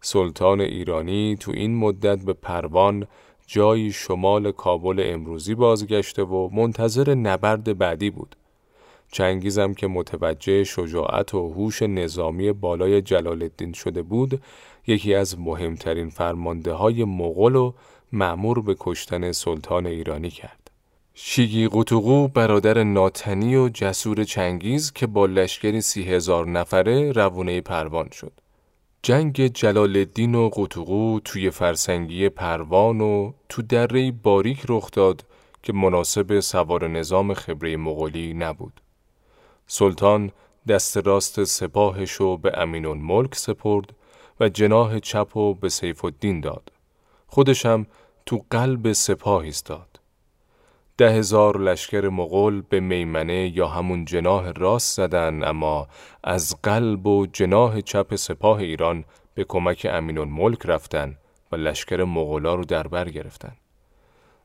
[0.00, 3.06] سلطان ایرانی تو این مدت به پروان
[3.46, 8.36] جایی شمال کابل امروزی بازگشته و منتظر نبرد بعدی بود.
[9.12, 14.42] چنگیزم که متوجه شجاعت و هوش نظامی بالای جلال الدین شده بود
[14.86, 17.72] یکی از مهمترین فرمانده های مغول و
[18.12, 20.70] معمور به کشتن سلطان ایرانی کرد.
[21.14, 28.08] شیگی قطوقو برادر ناتنی و جسور چنگیز که با لشکری سی هزار نفره روونه پروان
[28.12, 28.32] شد.
[29.02, 35.24] جنگ جلال الدین و قطوقو توی فرسنگی پروان و تو دره باریک رخ داد
[35.62, 38.80] که مناسب سوار نظام خبره مغولی نبود.
[39.66, 40.30] سلطان
[40.68, 43.92] دست راست سپاهشو به امین الملک سپرد
[44.40, 46.72] و جناه چپ و به سیف الدین داد.
[47.26, 47.86] خودشم
[48.26, 50.00] تو قلب سپاه ایستاد.
[50.98, 55.88] ده هزار لشکر مغول به میمنه یا همون جناه راست زدن اما
[56.24, 61.18] از قلب و جناه چپ سپاه ایران به کمک امین الملک رفتن
[61.52, 63.56] و لشکر مغولا رو در بر گرفتن.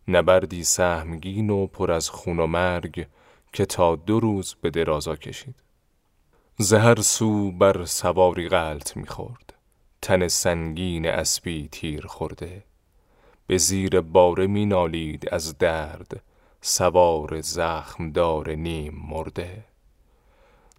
[0.07, 3.07] نبردی سهمگین و پر از خون و مرگ
[3.53, 5.55] که تا دو روز به درازا کشید.
[6.57, 9.53] زهر سو بر سواری غلط می‌خورد.
[10.01, 12.63] تن سنگین اسبی تیر خورده.
[13.47, 16.23] به زیر باره می نالید از درد
[16.61, 19.65] سوار زخم دار نیم مرده.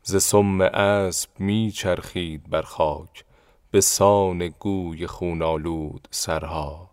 [0.02, 3.24] ز سم اسب می چرخید بر خاک
[3.70, 6.91] به سان گوی خونالود سرها.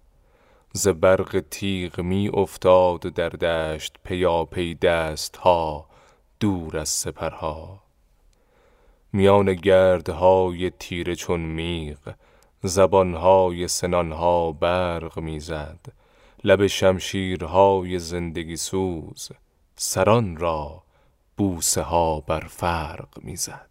[0.74, 5.86] ز برق تیغ می افتاد در دشت پیاپی دست ها
[6.40, 7.84] دور از سپرها.
[9.14, 12.14] میان گردهای تیره چون میغ
[12.64, 15.80] زبانهای سنانها برق می‌زد.
[16.44, 19.30] لب شمشیرهای زندگی سوز
[19.76, 20.84] سران را
[21.38, 23.70] بوسه ها بر فرق می‌زد.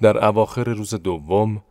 [0.00, 1.62] در اواخر روز دوم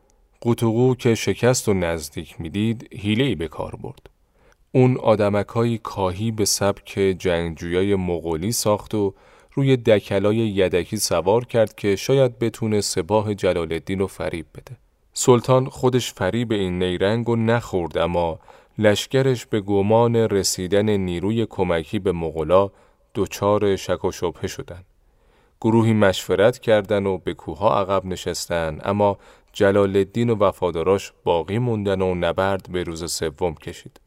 [0.41, 4.09] قوتوقو که شکست و نزدیک می‌دید هیلهی به کار برد.
[4.71, 9.13] اون آدمکایی کاهی به سبک جنگجویای مغولی ساخت و
[9.53, 14.77] روی دکلای یدکی سوار کرد که شاید بتونه سپاه جلال الدین رو فریب بده.
[15.13, 18.39] سلطان خودش فریب این نیرنگ و نخورد اما
[18.77, 22.69] لشکرش به گمان رسیدن نیروی کمکی به مغلا
[23.15, 24.83] دچار شک و شبهه شدن.
[25.61, 29.17] گروهی مشورت کردن و به کوها عقب نشستن اما
[29.59, 33.99] جلال الدین و وفاداراش باقی موندن و نبرد به روز سوم کشید.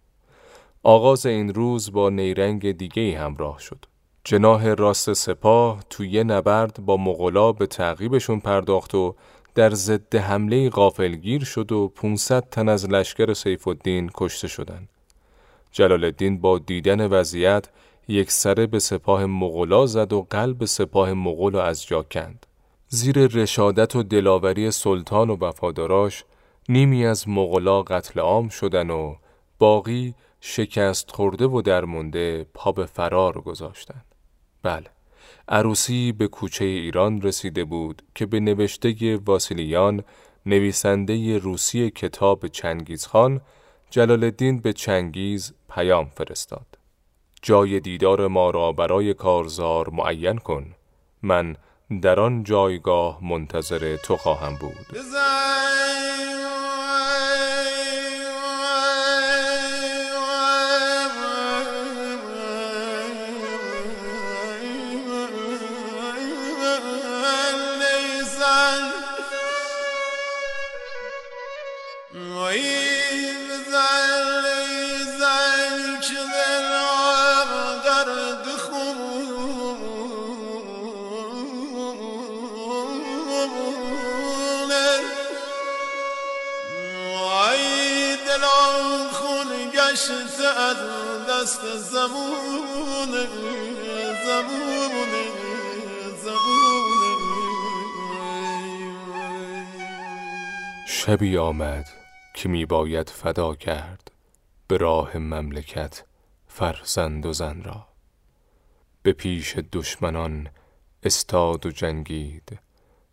[0.83, 3.85] آغاز این روز با نیرنگ دیگه همراه شد.
[4.25, 9.15] جناه راست سپاه توی نبرد با مغلا به تعقیبشون پرداخت و
[9.55, 14.89] در ضد حمله غافلگیر شد و 500 تن از لشکر سیف الدین کشته شدند.
[15.73, 17.69] جلال الدین با دیدن وضعیت
[18.09, 22.47] یک سره به سپاه مغلا زد و قلب سپاه مغول از جا کند.
[22.95, 26.25] زیر رشادت و دلاوری سلطان و وفاداراش
[26.69, 29.15] نیمی از مغلا قتل عام شدن و
[29.59, 34.05] باقی شکست خورده و درمونده پا به فرار گذاشتن.
[34.63, 34.87] بله،
[35.49, 40.05] عروسی به کوچه ایران رسیده بود که به نوشته واسیلیان
[40.47, 43.41] نویسنده روسی کتاب چنگیزخان
[43.91, 46.67] جلال الدین به چنگیز پیام فرستاد.
[47.43, 50.75] جای دیدار ما را برای کارزار معین کن.
[51.23, 51.57] من
[52.01, 54.87] در آن جایگاه منتظر تو خواهم بود.
[89.93, 93.27] دست زمونه
[94.27, 95.25] زمونه
[96.25, 96.73] زمونه
[100.87, 101.89] شبی آمد
[102.35, 104.11] که می باید فدا کرد
[104.69, 106.05] به راه مملکت
[106.49, 107.89] فرزند و زن را.
[109.03, 110.49] به پیش دشمنان
[111.03, 112.59] استاد و جنگید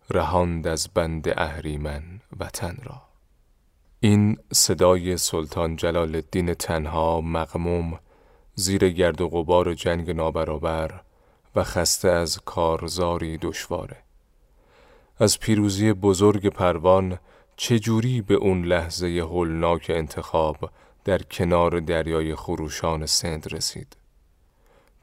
[0.10, 3.09] رهاند از بند اهریمن وطن را.
[4.02, 8.00] این صدای سلطان جلال الدین تنها مقموم
[8.56, 11.02] زیر گرد و غبار جنگ نابرابر
[11.56, 13.98] و خسته از کارزاری دشواره.
[15.20, 17.20] از پیروزی بزرگ پروان
[17.58, 20.70] چجوری به اون لحظه هولناک انتخاب
[21.06, 23.98] در کنار دریای خروشان سند رسید؟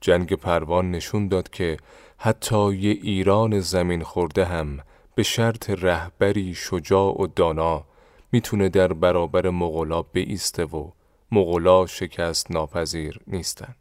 [0.01, 1.77] جنگ پروان نشون داد که
[2.19, 4.79] حتی یه ایران زمین خورده هم
[5.15, 7.85] به شرط رهبری شجاع و دانا
[8.33, 10.91] می‌تونه در برابر مغلا بیسته و
[11.33, 13.77] مغلا شکست ناپذیر نیستند.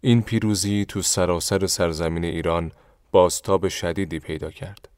[0.00, 2.72] این پیروزی تو سراسر سرزمین ایران
[3.12, 4.88] باستاب شدیدی پیدا کرد.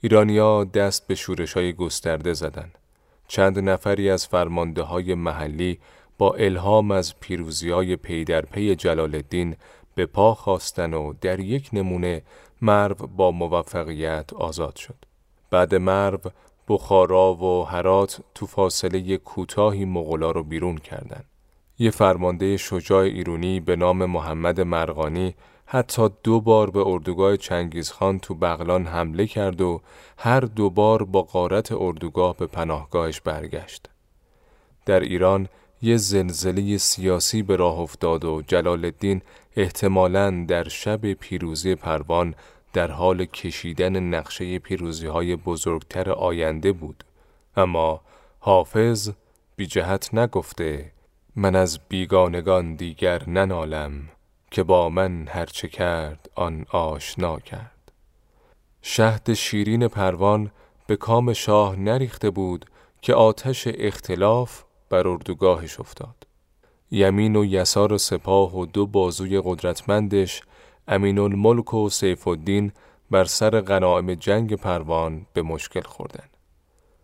[0.00, 2.78] ایرانیا دست به شورش های گسترده زدند.
[3.28, 5.78] چند نفری از فرمانده های محلی
[6.18, 9.56] با الهام از پیروزی های پی در پی جلال الدین
[9.94, 12.22] به پا خواستن و در یک نمونه
[12.62, 14.96] مرو با موفقیت آزاد شد.
[15.50, 16.20] بعد مرو
[16.68, 21.24] بخارا و هرات تو فاصله کوتاهی مغلا رو بیرون کردند.
[21.78, 25.34] یه فرمانده شجاع ایرونی به نام محمد مرغانی
[25.66, 29.80] حتی دو بار به اردوگاه چنگیزخان تو بغلان حمله کرد و
[30.18, 33.88] هر دو بار با قارت اردوگاه به پناهگاهش برگشت.
[34.86, 35.48] در ایران
[35.82, 39.22] یه زلزله سیاسی به راه افتاد و جلال الدین
[39.56, 42.34] احتمالاً در شب پیروزی پروان
[42.76, 47.04] در حال کشیدن نقشه پیروزی های بزرگتر آینده بود.
[47.56, 48.00] اما
[48.40, 49.10] حافظ
[49.56, 50.92] بی جهت نگفته
[51.36, 54.08] من از بیگانگان دیگر ننالم
[54.50, 57.92] که با من هرچه کرد آن آشنا کرد
[58.82, 60.50] شهد شیرین پروان
[60.86, 62.66] به کام شاه نریخته بود
[63.02, 66.26] که آتش اختلاف بر اردوگاهش افتاد
[66.90, 70.42] یمین و یسار سپاه و دو بازوی قدرتمندش
[70.88, 72.72] امین الملک و سیف الدین
[73.10, 76.24] بر سر غنائم جنگ پروان به مشکل خوردن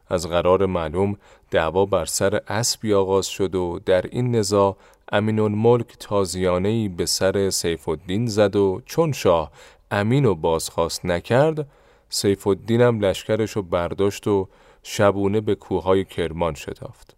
[0.08, 1.16] از قرار معلوم
[1.50, 4.76] دعوا بر سر اسبی آغاز شد و در این نزاع
[5.12, 9.50] امین الملک تازیانهی به سر سیف الدین زد و چون شاه
[9.90, 11.66] امین و بازخواست نکرد
[12.08, 14.48] سیف الدینم لشکرش برداشت و
[14.82, 17.16] شبونه به کوههای کرمان شتافت.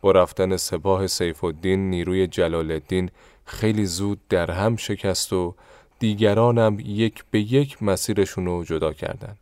[0.00, 3.10] با رفتن سپاه سیف الدین نیروی جلال الدین
[3.44, 5.54] خیلی زود در هم شکست و
[5.98, 9.38] دیگرانم یک به یک مسیرشون رو جدا کردند.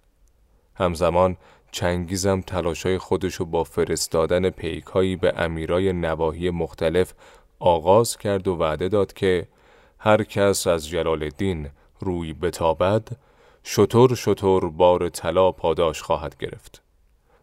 [0.75, 1.37] همزمان
[1.73, 7.15] چنگیزم تلاشای خودشو با فرستادن پیکایی به امیرای نواحی مختلف
[7.59, 9.49] آغاز کرد و وعده داد که
[9.99, 11.69] هر کس از جلال الدین
[12.01, 13.09] روی بتابد
[13.65, 16.83] شطور شطور بار طلا پاداش خواهد گرفت.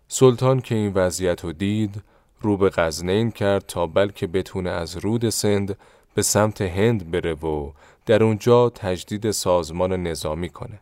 [0.08, 2.04] سلطان که این وضعیت رو دید
[2.42, 5.78] رو به غزنین کرد تا بلکه بتونه از رود سند
[6.20, 7.72] به سمت هند بره و
[8.06, 10.80] در اونجا تجدید سازمان نظامی کنه.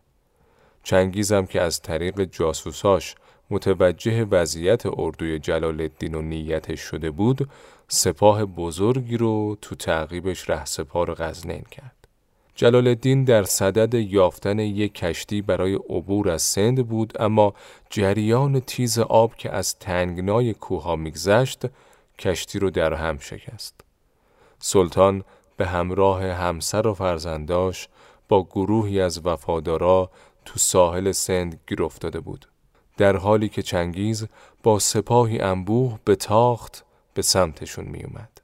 [0.82, 3.14] چنگیزم که از طریق جاسوساش
[3.50, 7.48] متوجه وضعیت اردوی جلال الدین و نیتش شده بود
[7.88, 12.08] سپاه بزرگی رو تو تعقیبش ره سپار غزنین کرد.
[12.54, 17.54] جلال الدین در صدد یافتن یک کشتی برای عبور از سند بود اما
[17.90, 21.62] جریان تیز آب که از تنگنای کوها میگذشت
[22.18, 23.87] کشتی رو در هم شکست.
[24.58, 25.24] سلطان
[25.56, 27.88] به همراه همسر و فرزنداش
[28.28, 30.10] با گروهی از وفادارا
[30.44, 32.46] تو ساحل سند گیر افتاده بود.
[32.96, 34.26] در حالی که چنگیز
[34.62, 38.40] با سپاهی انبوه به تاخت به سمتشون می اومد.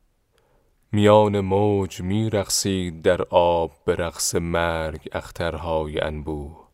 [0.92, 6.64] میان موج می رقصید در آب به رقص مرگ اخترهای انبوه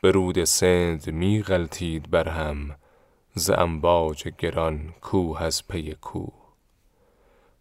[0.00, 2.76] به رود سند می غلطید بر هم
[3.34, 6.43] ز امواج گران کوه از پی کوه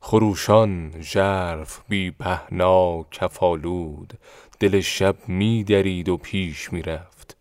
[0.05, 4.13] خروشان ژرف بی پهنا کفالود.
[4.59, 7.37] دل شب می درید و پیش می رفت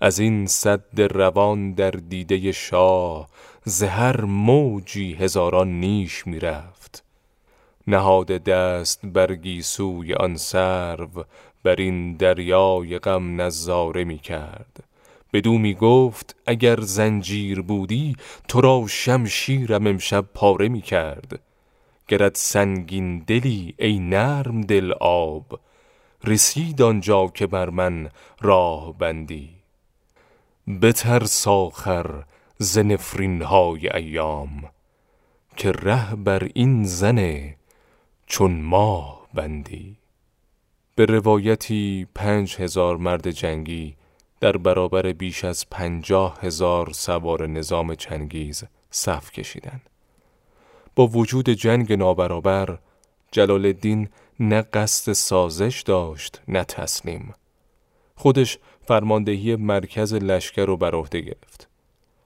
[0.00, 3.28] از این صد روان در دیده شاه
[3.64, 7.04] زهر موجی هزاران نیش می رفت
[7.86, 11.24] نهاد دست بر گیسوی آن سرو
[11.62, 14.84] بر این دریای غم نظاره می کرد
[15.32, 18.16] بدو می گفت اگر زنجیر بودی
[18.48, 21.40] تو را شمشیرم امشب پاره می کرد
[22.08, 25.60] گرد سنگین دلی ای نرم دل آب
[26.24, 29.50] رسید آنجا که بر من راه بندی.
[30.82, 32.24] بترس آخر
[32.58, 32.78] ز
[33.42, 34.70] های ایام
[35.56, 37.56] که ره بر این زنه
[38.26, 39.96] چون ماه بندی.
[40.96, 43.96] به روایتی پنج هزار مرد جنگی
[44.40, 49.80] در برابر بیش از پنجاه هزار سوار نظام چنگیز صف کشیدن
[50.96, 52.78] با وجود جنگ نابرابر
[53.32, 54.08] جلال الدین
[54.40, 57.34] نه قصد سازش داشت نه تسلیم.
[58.16, 61.68] خودش فرماندهی مرکز لشکر رو بر عهده گرفت.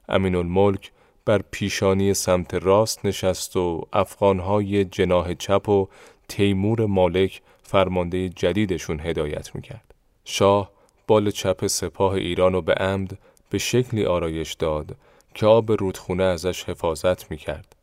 [0.08, 0.92] امین الملک
[1.24, 5.88] بر پیشانی سمت راست نشست و افغانهای جناه چپ و
[6.28, 9.94] تیمور مالک فرمانده جدیدشون هدایت می‌کرد.
[10.24, 10.70] شاه
[11.06, 13.18] بال چپ سپاه ایران رو به عمد
[13.50, 14.96] به شکلی آرایش داد
[15.34, 17.76] که آب رودخونه ازش حفاظت می‌کرد.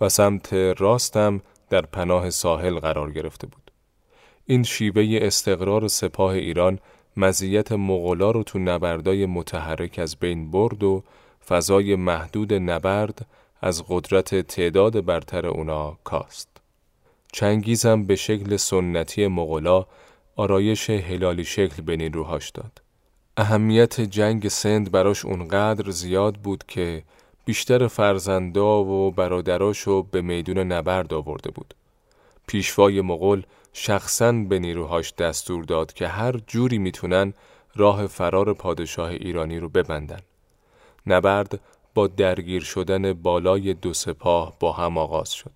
[0.00, 1.40] و سمت راستم
[1.70, 3.70] در پناه ساحل قرار گرفته بود.
[4.46, 6.78] این شیوه استقرار سپاه ایران
[7.16, 11.02] مزیت مغلا رو تو نبردای متحرک از بین برد و
[11.48, 13.26] فضای محدود نبرد
[13.60, 16.48] از قدرت تعداد برتر اونا کاست.
[17.32, 19.86] چنگیزم به شکل سنتی مغلا
[20.36, 22.82] آرایش هلالی شکل به نیروهاش داد.
[23.36, 27.02] اهمیت جنگ سند براش اونقدر زیاد بود که
[27.44, 31.74] بیشتر فرزندا و برادراشو به میدون نبرد آورده بود.
[32.46, 33.42] پیشوای مغول
[33.72, 37.34] شخصا به نیروهاش دستور داد که هر جوری می‌تونن
[37.76, 40.20] راه فرار پادشاه ایرانی رو ببندن.
[41.06, 41.60] نبرد
[41.94, 45.52] با درگیر شدن بالای دو سپاه با هم آغاز شد.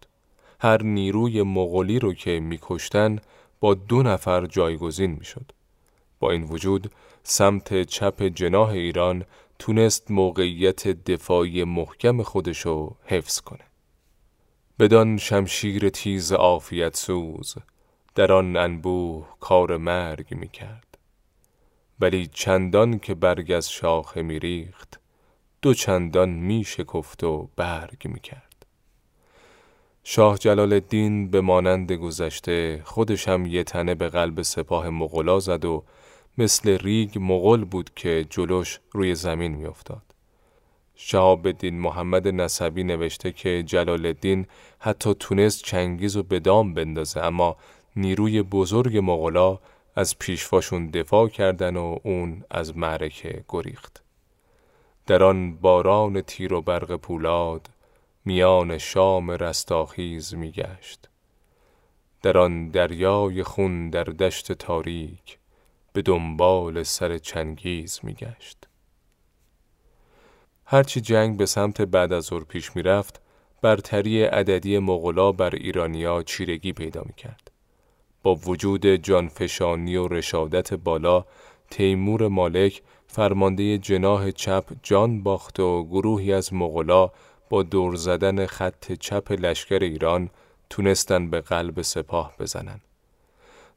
[0.60, 3.18] هر نیروی مغولی رو که میکشتن
[3.60, 5.52] با دو نفر جایگزین می‌شد.
[6.20, 6.90] با این وجود
[7.22, 9.24] سمت چپ جناه ایران
[9.58, 13.64] تونست موقعیت دفاعی محکم خودشو حفظ کنه.
[14.78, 17.54] بدان شمشیر تیز آفیت سوز
[18.14, 20.98] در آن انبوه کار مرگ می کرد.
[22.00, 25.00] ولی چندان که برگ از شاخه می ریخت
[25.62, 28.66] دو چندان می شکفت و برگ می کرد.
[30.04, 35.64] شاه جلال الدین به مانند گذشته خودش هم یه تنه به قلب سپاه مغلا زد
[35.64, 35.84] و
[36.38, 40.02] مثل ریگ مغل بود که جلوش روی زمین میافتاد.
[40.94, 44.46] شهاب الدین محمد نسبی نوشته که جلال الدین
[44.78, 47.56] حتی تونست چنگیز و به دام بندازه اما
[47.96, 49.58] نیروی بزرگ مغلا
[49.96, 54.02] از پیشواشون دفاع کردن و اون از معرکه گریخت.
[55.06, 57.68] در آن باران تیر و برق پولاد
[58.24, 61.08] میان شام رستاخیز میگشت.
[62.22, 65.37] در آن دریای خون در دشت تاریک
[65.98, 68.68] به دنبال سر چنگیز میگشت.
[70.64, 73.20] هرچی جنگ به سمت بعد از ظهر پیش می‌رفت
[73.62, 77.50] برتری عددی مغلا بر ایرانیا چیرگی پیدا می‌کرد.
[78.22, 81.24] با وجود جانفشانی و رشادت بالا
[81.70, 87.10] تیمور مالک فرمانده جناه چپ جان باخت و گروهی از مغلا
[87.50, 90.30] با دور زدن خط چپ لشکر ایران
[90.70, 92.80] تونستن به قلب سپاه بزنن.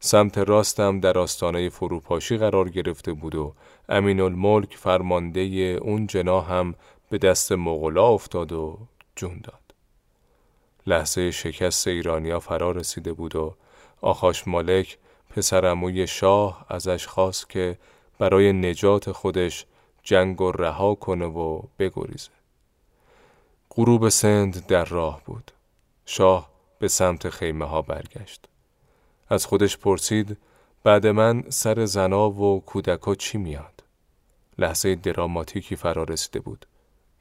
[0.04, 3.54] سمت راستم در آستانه فروپاشی قرار گرفته بود و
[3.90, 5.42] امین الملک فرمانده
[5.82, 6.76] اون جناه هم
[7.10, 8.78] به دست مغلا افتاد و
[9.16, 9.62] جون داد.
[10.88, 13.56] لحظه شکست ایرانیا فرا رسیده بود و
[14.02, 14.98] آخاش مالک
[15.30, 17.78] پسرموی شاه ازش خواست که
[18.20, 19.66] برای نجات خودش
[20.04, 22.32] جنگ و رها کنه و بگریزه.
[23.72, 25.52] غروب سند در راه بود.
[26.06, 26.50] شاه
[26.80, 28.51] به سمت خیمه ها برگشت.
[29.32, 30.38] از خودش پرسید
[30.84, 33.84] بعد من سر زنا و کودکا چی میاد؟
[34.58, 36.66] لحظه دراماتیکی فرا رسیده بود.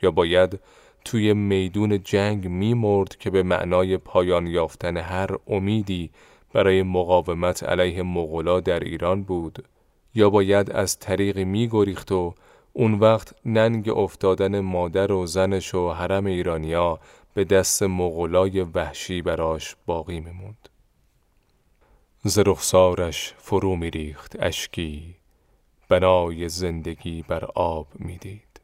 [0.03, 0.61] یا باید
[1.05, 6.11] توی میدون جنگ میمرد که به معنای پایان یافتن هر امیدی
[6.53, 9.65] برای مقاومت علیه مغلا در ایران بود
[10.15, 12.35] یا باید از طریق میگریخت و
[12.73, 17.01] اون وقت ننگ افتادن مادر و زنش و حرم ایرانیا
[17.35, 20.69] به دست مغولای وحشی براش باقی میموند.
[22.25, 25.15] ز رخسارش فرو میریخت اشکی
[25.89, 28.61] بنای زندگی بر آب می‌دید.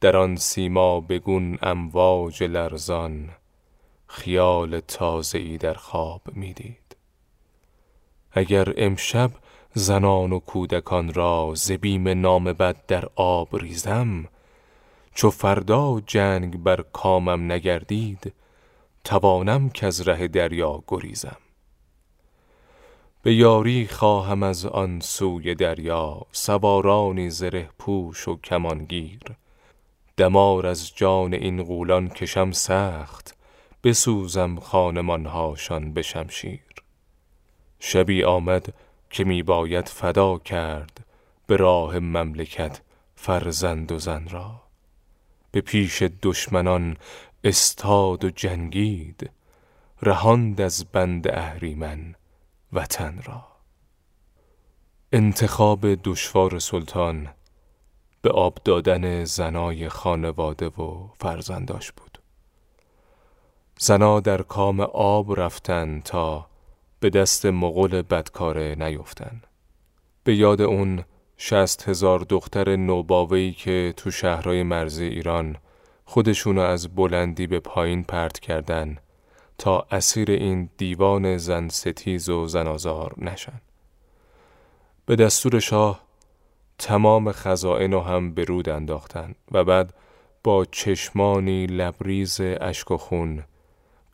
[0.00, 3.30] در آن سیما بگون امواج لرزان
[4.06, 6.96] خیال تازه‌ای در خواب می‌دید.
[8.32, 9.30] اگر امشب
[9.74, 14.28] زنان و کودکان را زبیم نام بد در آب ریزم
[15.14, 18.32] چو فردا جنگ بر کامم نگردید
[19.04, 21.36] توانم که از ره دریا گریزم.
[23.22, 29.20] به یاری خواهم از آن سوی دریا سوارانی زره پوش و کمانگیر.
[30.16, 33.36] دمار از جان این غولان کشم سخت
[33.84, 36.60] بسوزم خانمانهاشان به شمشیر.
[37.80, 38.74] شبی آمد
[39.10, 41.06] که می باید فدا کرد
[41.46, 42.80] به راه مملکت
[43.16, 44.62] فرزند و زن را.
[45.50, 46.96] به پیش دشمنان
[47.44, 49.30] استاد و جنگید
[50.02, 52.14] رهاند از بند اهریمن
[52.72, 53.46] وطن را.
[55.12, 57.28] انتخاب دشوار سلطان
[58.22, 62.18] به آب دادن زنای خانواده و فرزنداش بود.
[63.78, 66.46] زنا در کام آب رفتن تا
[67.00, 69.42] به دست مغول بدکاره نیفتن.
[70.24, 71.04] به یاد اون
[71.36, 75.56] شست هزار دختر نوباوهی که تو شهرهای مرزی ایران
[76.04, 78.98] خودشونو از بلندی به پایین پرت کردن
[79.60, 83.60] تا اسیر این دیوان زن ستیز و زنازار نشن.
[85.06, 86.00] به دستور شاه
[86.78, 89.94] تمام خزائن هم به رود انداختن و بعد
[90.44, 93.44] با چشمانی لبریز اشک و خون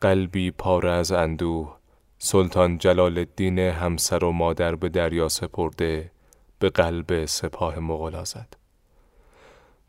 [0.01, 1.77] قلبی پاره از اندوه
[2.17, 6.11] سلطان جلال الدین همسر و مادر به دریا سپرده
[6.59, 8.53] به قلب سپاه مغلا زد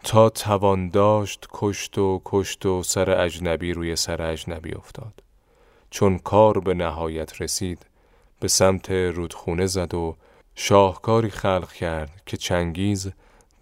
[0.04, 5.27] تا توان داشت کشت و کشت و سر اجنبی روی سر اجنبی افتاد
[5.90, 7.86] چون کار به نهایت رسید
[8.40, 10.16] به سمت رودخونه زد و
[10.54, 13.12] شاهکاری خلق کرد که چنگیز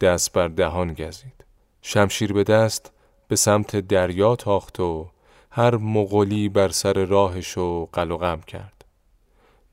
[0.00, 1.44] دست بر دهان گزید
[1.82, 2.92] شمشیر به دست
[3.28, 5.08] به سمت دریا تاخت و
[5.50, 8.84] هر مغولی بر سر راهش و قلقم کرد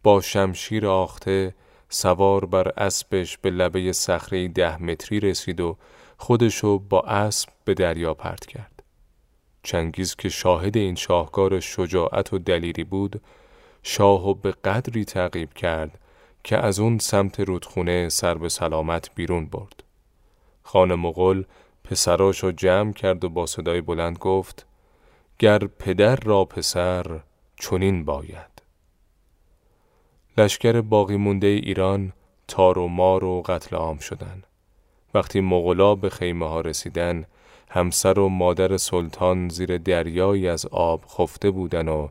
[0.04, 1.56] با شمشیر آخته
[1.90, 5.78] سوار بر اسبش به لبه صخره ده متری رسید و
[6.18, 8.73] خودشو با اسب به دریا پرت کرد.
[9.64, 13.22] چنگیز که شاهد این شاهکار شجاعت و دلیری بود،
[13.84, 16.00] شاهو به قدری تعقیب کرد
[16.44, 19.84] که از اون سمت رودخونه سر به سلامت بیرون برد.
[20.64, 21.44] خان مغل
[21.84, 24.66] پسراشو جمع کرد و با صدای بلند گفت
[25.40, 27.20] گر پدر را پسر
[27.60, 28.62] چنین باید.
[30.38, 32.14] لشکر باقی مونده ایران
[32.48, 34.44] تار و مار و قتل عام شدن.
[35.14, 37.26] وقتی مغلا به خیمه ها رسیدن
[37.76, 42.08] همسر و مادر سلطان زیر دریایی از آب خفته بودن و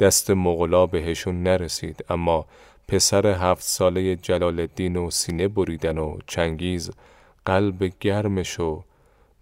[0.00, 2.46] دست مغلا بهشون نرسید اما
[2.88, 6.90] پسر هفت ساله جلال الدین و سینه بریدن و چنگیز
[7.44, 8.82] قلب گرمش و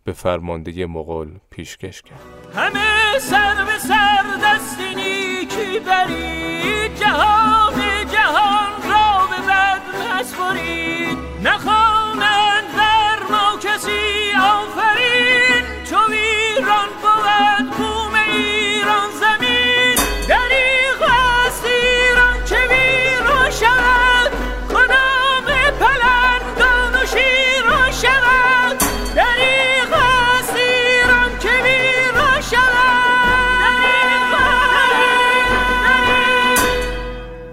[0.04, 2.20] به فرمانده مغل پیشکش کرد.
[2.54, 6.79] همه سر به سر دستینی کی برید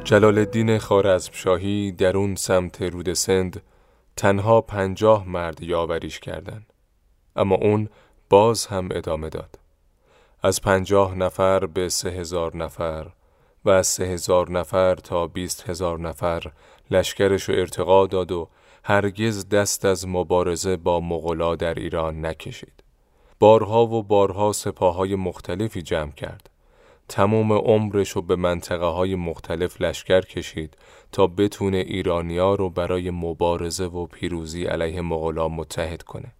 [0.07, 3.61] جلال الدین خارزمشاهی در اون سمت رود سند
[4.15, 6.73] تنها پنجاه مرد یاوریش کردند.
[7.35, 7.89] اما اون
[8.29, 9.59] باز هم ادامه داد.
[10.43, 13.07] از پنجاه نفر به سه هزار نفر
[13.65, 16.51] و از سه هزار نفر تا بیست هزار نفر
[16.91, 18.49] لشکرش ارتقا داد و
[18.83, 22.83] هرگز دست از مبارزه با مغلا در ایران نکشید.
[23.39, 26.49] بارها و بارها سپاه های مختلفی جمع کرد.
[27.09, 30.77] تمام عمرش رو به منطقه های مختلف لشکر کشید
[31.11, 36.33] تا بتونه ایرانیا رو برای مبارزه و پیروزی علیه مغلا متحد کنه.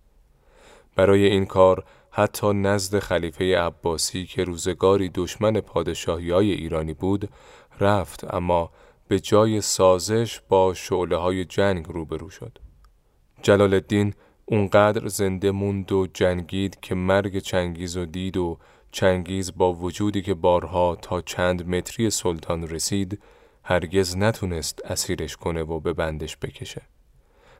[0.96, 7.30] برای این کار حتی نزد خلیفه عباسی که روزگاری دشمن پادشاهی های ایرانی بود
[7.80, 8.72] رفت اما
[9.08, 12.60] به جای سازش با شعله های جنگ روبرو شد.
[13.42, 14.14] جلال الدین
[14.46, 18.58] اونقدر زنده موند و جنگید که مرگ چنگیز و دید و
[18.98, 23.20] چنگیز با وجودی که بارها تا چند متری سلطان رسید
[23.64, 26.82] هرگز نتونست اسیرش کنه و به بندش بکشه.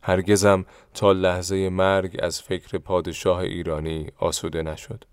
[0.04, 5.06] هرگزم تا لحظه مرگ از فکر پادشاه ایرانی آسوده نشد.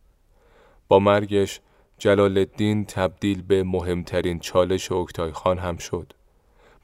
[0.89, 1.61] با مرگش
[1.99, 6.13] جلال الدین تبدیل به مهمترین چالش اکتای خان هم شد.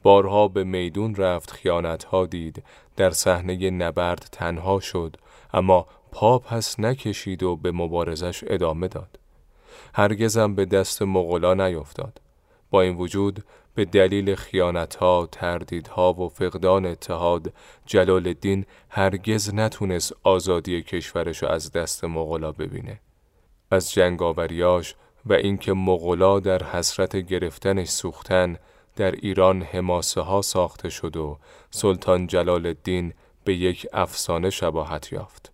[0.03, 2.63] بارها به میدون رفت خیانتها دید
[2.97, 5.17] در صحنه نبرد تنها شد
[5.53, 9.20] اما پا پس نکشید و به مبارزش ادامه داد.
[9.93, 12.21] هرگزم به دست مغلا نیفتاد.
[12.69, 13.43] با این وجود
[13.75, 17.53] به دلیل خیانتها، تردیدها و فقدان اتحاد
[17.85, 22.99] جلال الدین هرگز نتونست آزادی کشورش از دست مغلا ببینه.
[23.71, 24.95] از جنگاوریاش
[25.25, 28.57] و اینکه مغلا در حسرت گرفتنش سوختن
[28.95, 31.37] در ایران حماسه ها ساخته شد و
[31.69, 33.13] سلطان جلال الدین
[33.43, 35.51] به یک افسانه شباهت یافت.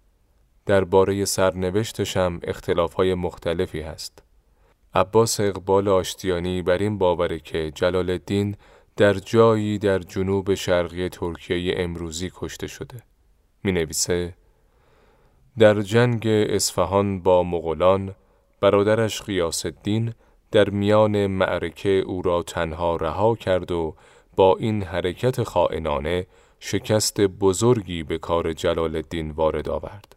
[0.67, 4.23] درباره سرنوشتش هم اختلاف های مختلفی هست.
[4.93, 8.55] عباس اقبال آشتیانی بر این باوره که جلال الدین
[8.97, 12.97] در جایی در جنوب شرقی ترکیه امروزی کشته شده.
[13.63, 14.33] می نویسه
[15.57, 18.15] در جنگ اصفهان با مغولان
[18.61, 20.13] برادرش قیاس الدین
[20.51, 23.95] در میان معرکه او را تنها رها کرد و
[24.35, 26.27] با این حرکت خائنانه
[26.59, 30.16] شکست بزرگی به کار جلال الدین وارد آورد.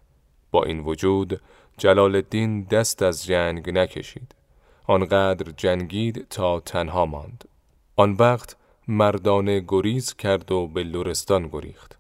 [0.51, 1.41] با این وجود
[1.79, 4.35] جلال الدین دست از جنگ نکشید.
[4.87, 7.45] آنقدر جنگید تا تنها ماند.
[7.97, 8.57] آن وقت
[8.89, 11.99] مردانه گریز کرد و به لورستان گریخت.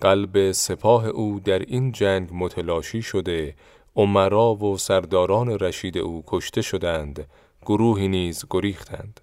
[0.00, 3.54] قلب سپاه او در این جنگ متلاشی شده
[3.96, 7.26] عمرا و سرداران رشید او کشته شدند
[7.66, 9.20] گروهی نیز گریختند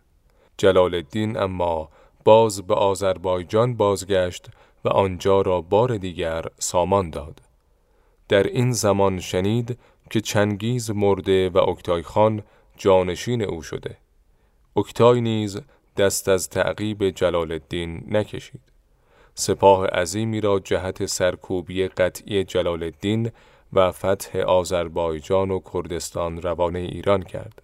[0.58, 1.90] جلال الدین اما
[2.24, 4.48] باز به آذربایجان بازگشت
[4.86, 7.42] و آنجا را بار دیگر سامان داد
[8.30, 9.78] در این زمان شنید
[10.10, 12.44] که چنگیز مرده و اکتای خان
[12.78, 13.98] جانشین او شده
[14.76, 15.60] اکتای نیز
[15.98, 18.62] دست از تعقیب جلال الدین نکشید
[19.34, 23.32] سپاه عظیمی را جهت سرکوبی قطعی جلال الدین
[23.74, 27.62] و فتح آذربایجان و کردستان روانه ایران کرد.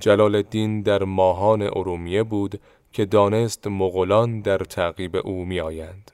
[0.00, 2.60] جلال الدین در ماهان ارومیه بود
[2.92, 6.10] که دانست مغولان در تعقیب او می آیند.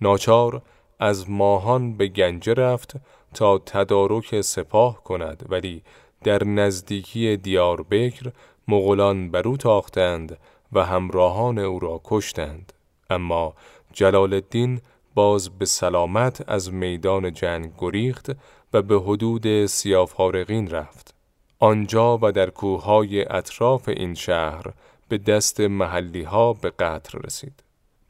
[0.00, 0.62] ناچار
[1.00, 2.92] از ماهان به گنجه رفت
[3.34, 5.82] تا تدارک سپاه کند ولی
[6.24, 8.32] در نزدیکی دیار بکر
[8.68, 10.38] مغولان بر او تاختند
[10.72, 12.72] و همراهان او را کشتند.
[13.10, 13.54] اما
[13.92, 14.80] جلال الدین
[15.14, 18.30] باز به سلامت از میدان جنگ گریخت
[18.72, 21.14] و به حدود سیافارقین رفت.
[21.58, 24.64] آنجا و در کوههای اطراف این شهر
[25.08, 27.62] به دست محلی ها به قتل رسید.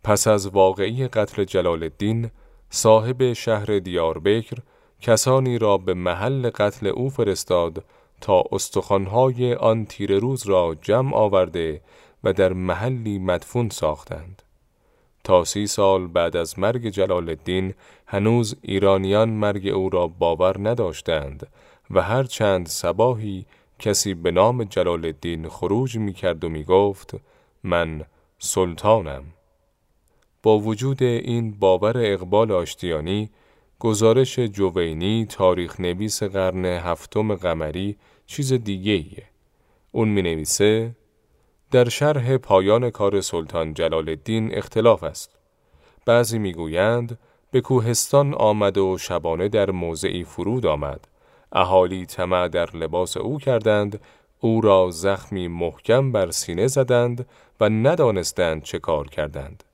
[0.05, 2.31] پس از واقعی قتل جلال الدین
[2.75, 4.57] صاحب شهر دیاربکر
[5.01, 7.85] کسانی را به محل قتل او فرستاد
[8.21, 11.81] تا استخوانهای آن تیر روز را جمع آورده
[12.25, 14.43] و در محلی مدفون ساختند.
[15.25, 17.75] تا سی سال بعد از مرگ جلال الدین
[18.07, 21.47] هنوز ایرانیان مرگ او را باور نداشتند
[21.91, 23.47] و هر چند سباهی
[23.79, 27.15] کسی به نام جلال الدین خروج می کرد و می گفت
[27.65, 28.05] من
[28.39, 29.34] سلطانم.
[30.45, 33.31] با وجود این باور اقبال آشتیانی
[33.79, 39.25] گزارش جوینی تاریخ نویس قرن هفتم قمری چیز دیگه ایه.
[39.93, 40.97] اون می نویسه
[41.71, 45.31] در شرح پایان کار سلطان جلال الدین اختلاف است.
[46.07, 47.19] بعضی می‌گویند
[47.51, 51.09] به کوهستان آمد و شبانه در موضعی فرود آمد.
[51.53, 54.01] اهالی طمع در لباس او کردند
[54.41, 57.27] او را زخمی محکم بر سینه زدند
[57.61, 59.65] و ندانستند چه کار کردند.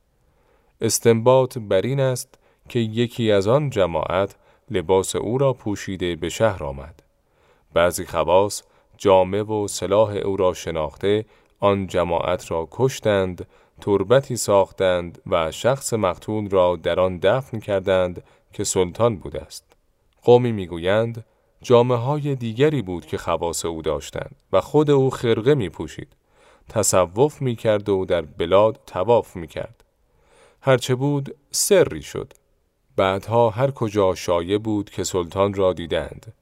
[0.81, 4.35] استنباط بر این است که یکی از آن جماعت
[4.71, 7.03] لباس او را پوشیده به شهر آمد.
[7.73, 8.63] بعضی خواص
[8.99, 11.25] جامه و سلاح او را شناخته
[11.61, 13.47] آن جماعت را کشتند،
[13.81, 18.23] تربتی ساختند و شخص مقتول را در آن دفن کردند
[18.53, 19.65] که سلطان بوده است.
[20.23, 21.25] قومی می‌گویند
[21.63, 26.09] جامعه های دیگری بود که خواص او داشتند و خود او خرقه می پوشید.
[26.69, 29.80] تصوف می کرد و در بلاد تواف می کرد.
[30.63, 32.33] هرچه بود سری شد.
[32.97, 36.33] بعدها هر کجا شایع بود که سلطان را دیدند.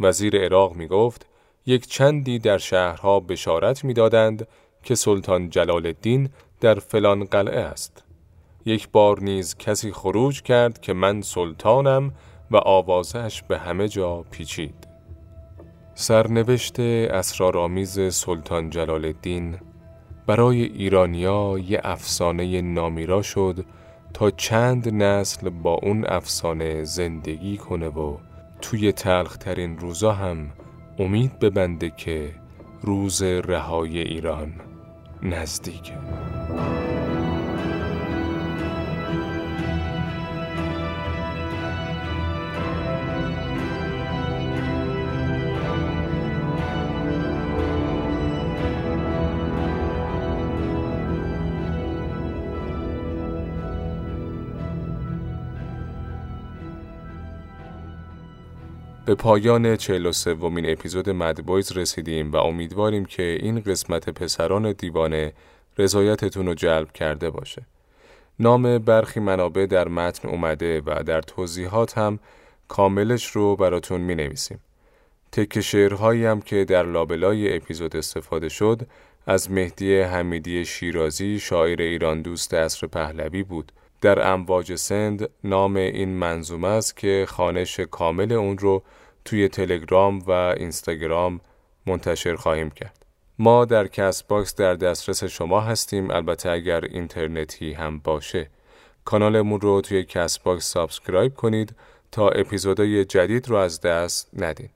[0.00, 1.26] وزیر عراق می گفت
[1.66, 4.48] یک چندی در شهرها بشارت می‌دادند
[4.82, 6.28] که سلطان جلال الدین
[6.60, 8.04] در فلان قلعه است.
[8.66, 12.14] یک بار نیز کسی خروج کرد که من سلطانم
[12.50, 14.88] و آوازش به همه جا پیچید.
[15.94, 19.58] سرنوشت اسرارآمیز سلطان جلال الدین
[20.28, 23.64] برای ایرانیا یه افسانه نامیرا شد
[24.14, 28.16] تا چند نسل با اون افسانه زندگی کنه و
[28.60, 30.50] توی تلخترین روزا هم
[30.98, 32.30] امید ببنده که
[32.82, 34.52] روز رهای ایران
[35.22, 35.94] نزدیکه.
[59.08, 65.32] به پایان 43 ومین اپیزود مدبایز رسیدیم و امیدواریم که این قسمت پسران دیوانه
[65.78, 67.62] رضایتتون رو جلب کرده باشه.
[68.38, 72.18] نام برخی منابع در متن اومده و در توضیحات هم
[72.68, 74.60] کاملش رو براتون می نویسیم.
[75.32, 78.86] تک شعرهایی هم که در لابلای اپیزود استفاده شد
[79.26, 86.08] از مهدی حمیدی شیرازی شاعر ایران دوست عصر پهلوی بود در امواج سند نام این
[86.08, 88.82] منظومه است که خانش کامل اون رو
[89.28, 91.40] توی تلگرام و اینستاگرام
[91.86, 93.06] منتشر خواهیم کرد.
[93.38, 98.50] ما در Castbox در دسترس شما هستیم البته اگر اینترنتی هم باشه.
[99.04, 101.74] کانالمون رو توی Castbox subscribe کنید
[102.12, 104.68] تا اپیزودهای جدید رو از دست ندین.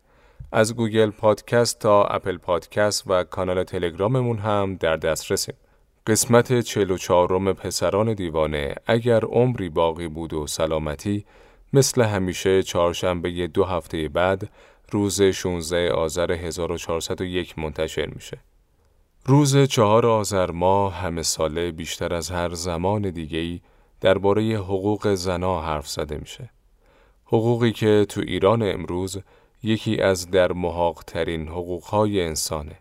[0.53, 5.55] از Google Podcast تا Apple Podcast و کانال تلگراممون هم در دسترسیم.
[6.07, 11.25] قسمت 44 پسران دیوانه اگر عمری باقی بود و سلامتی
[11.75, 14.51] مثل همیشه چهارشنبه دو هفته بعد
[14.91, 18.39] روز 16 آذر 1401 منتشر میشه.
[19.27, 23.61] روز چهار آذر ماه همه ساله بیشتر از هر زمان دیگه‌ای
[24.01, 26.51] درباره حقوق زنا حرف زده میشه.
[27.25, 29.19] حقوقی که تو ایران امروز
[29.63, 32.79] یکی از در محاق ترین حقوقهای انسانه.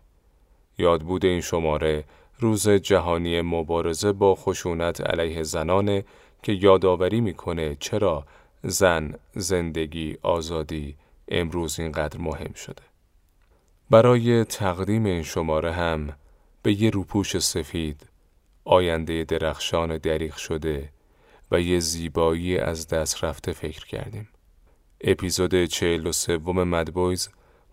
[0.78, 2.04] یاد بوده این شماره
[2.38, 6.04] روز جهانی مبارزه با خشونت علیه زنانه
[6.42, 8.24] که یادآوری می‌کنه چرا
[8.62, 10.96] زن، زندگی، آزادی
[11.28, 12.82] امروز اینقدر مهم شده.
[13.90, 16.12] برای تقدیم این شماره هم
[16.62, 18.06] به یه روپوش سفید،
[18.64, 20.88] آینده درخشان دریغ شده
[21.50, 24.28] و یه زیبایی از دست رفته فکر کردیم.
[25.00, 27.28] اپیزود 43 مدبویز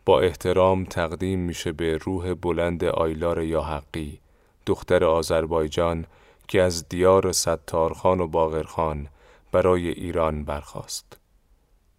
[0.06, 4.20] با احترام تقدیم میشه به روح بلند آیلار یا حقی،
[4.66, 6.06] دختر آذربایجان
[6.48, 9.08] که از دیار ستارخان و باغرخان
[9.52, 11.18] برای ایران برخاست.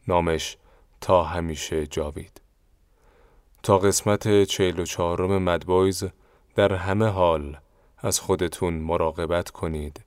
[0.09, 0.57] نامش
[1.01, 2.41] تا همیشه جاوید.
[3.63, 6.05] تا قسمت چهل و چهارم مدبایز
[6.55, 7.57] در همه حال
[7.99, 10.05] از خودتون مراقبت کنید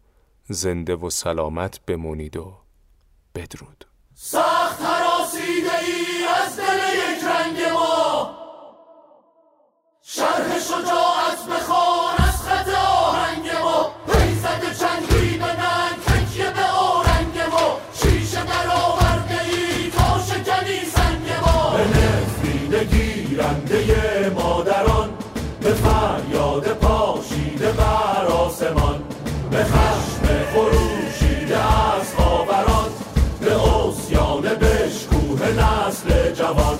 [0.49, 2.57] زنده و سلامت بمونید و
[3.35, 3.85] بدرود
[4.15, 8.37] سخت حراسیده ای از دل یک رنگ ما
[10.01, 11.92] شرح شجاعت بخواه
[26.53, 29.03] باد پاشیده بر آسمان
[29.51, 32.89] به خشم خروشیده از خاوران
[33.41, 36.77] به اوسیان بشکوه نسل جوان.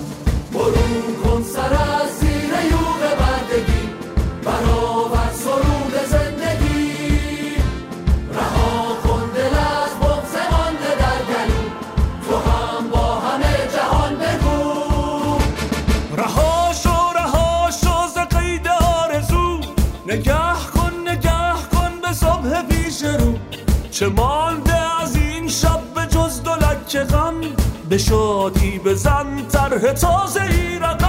[27.94, 31.03] به شادی بزن طرح تازه ای رقم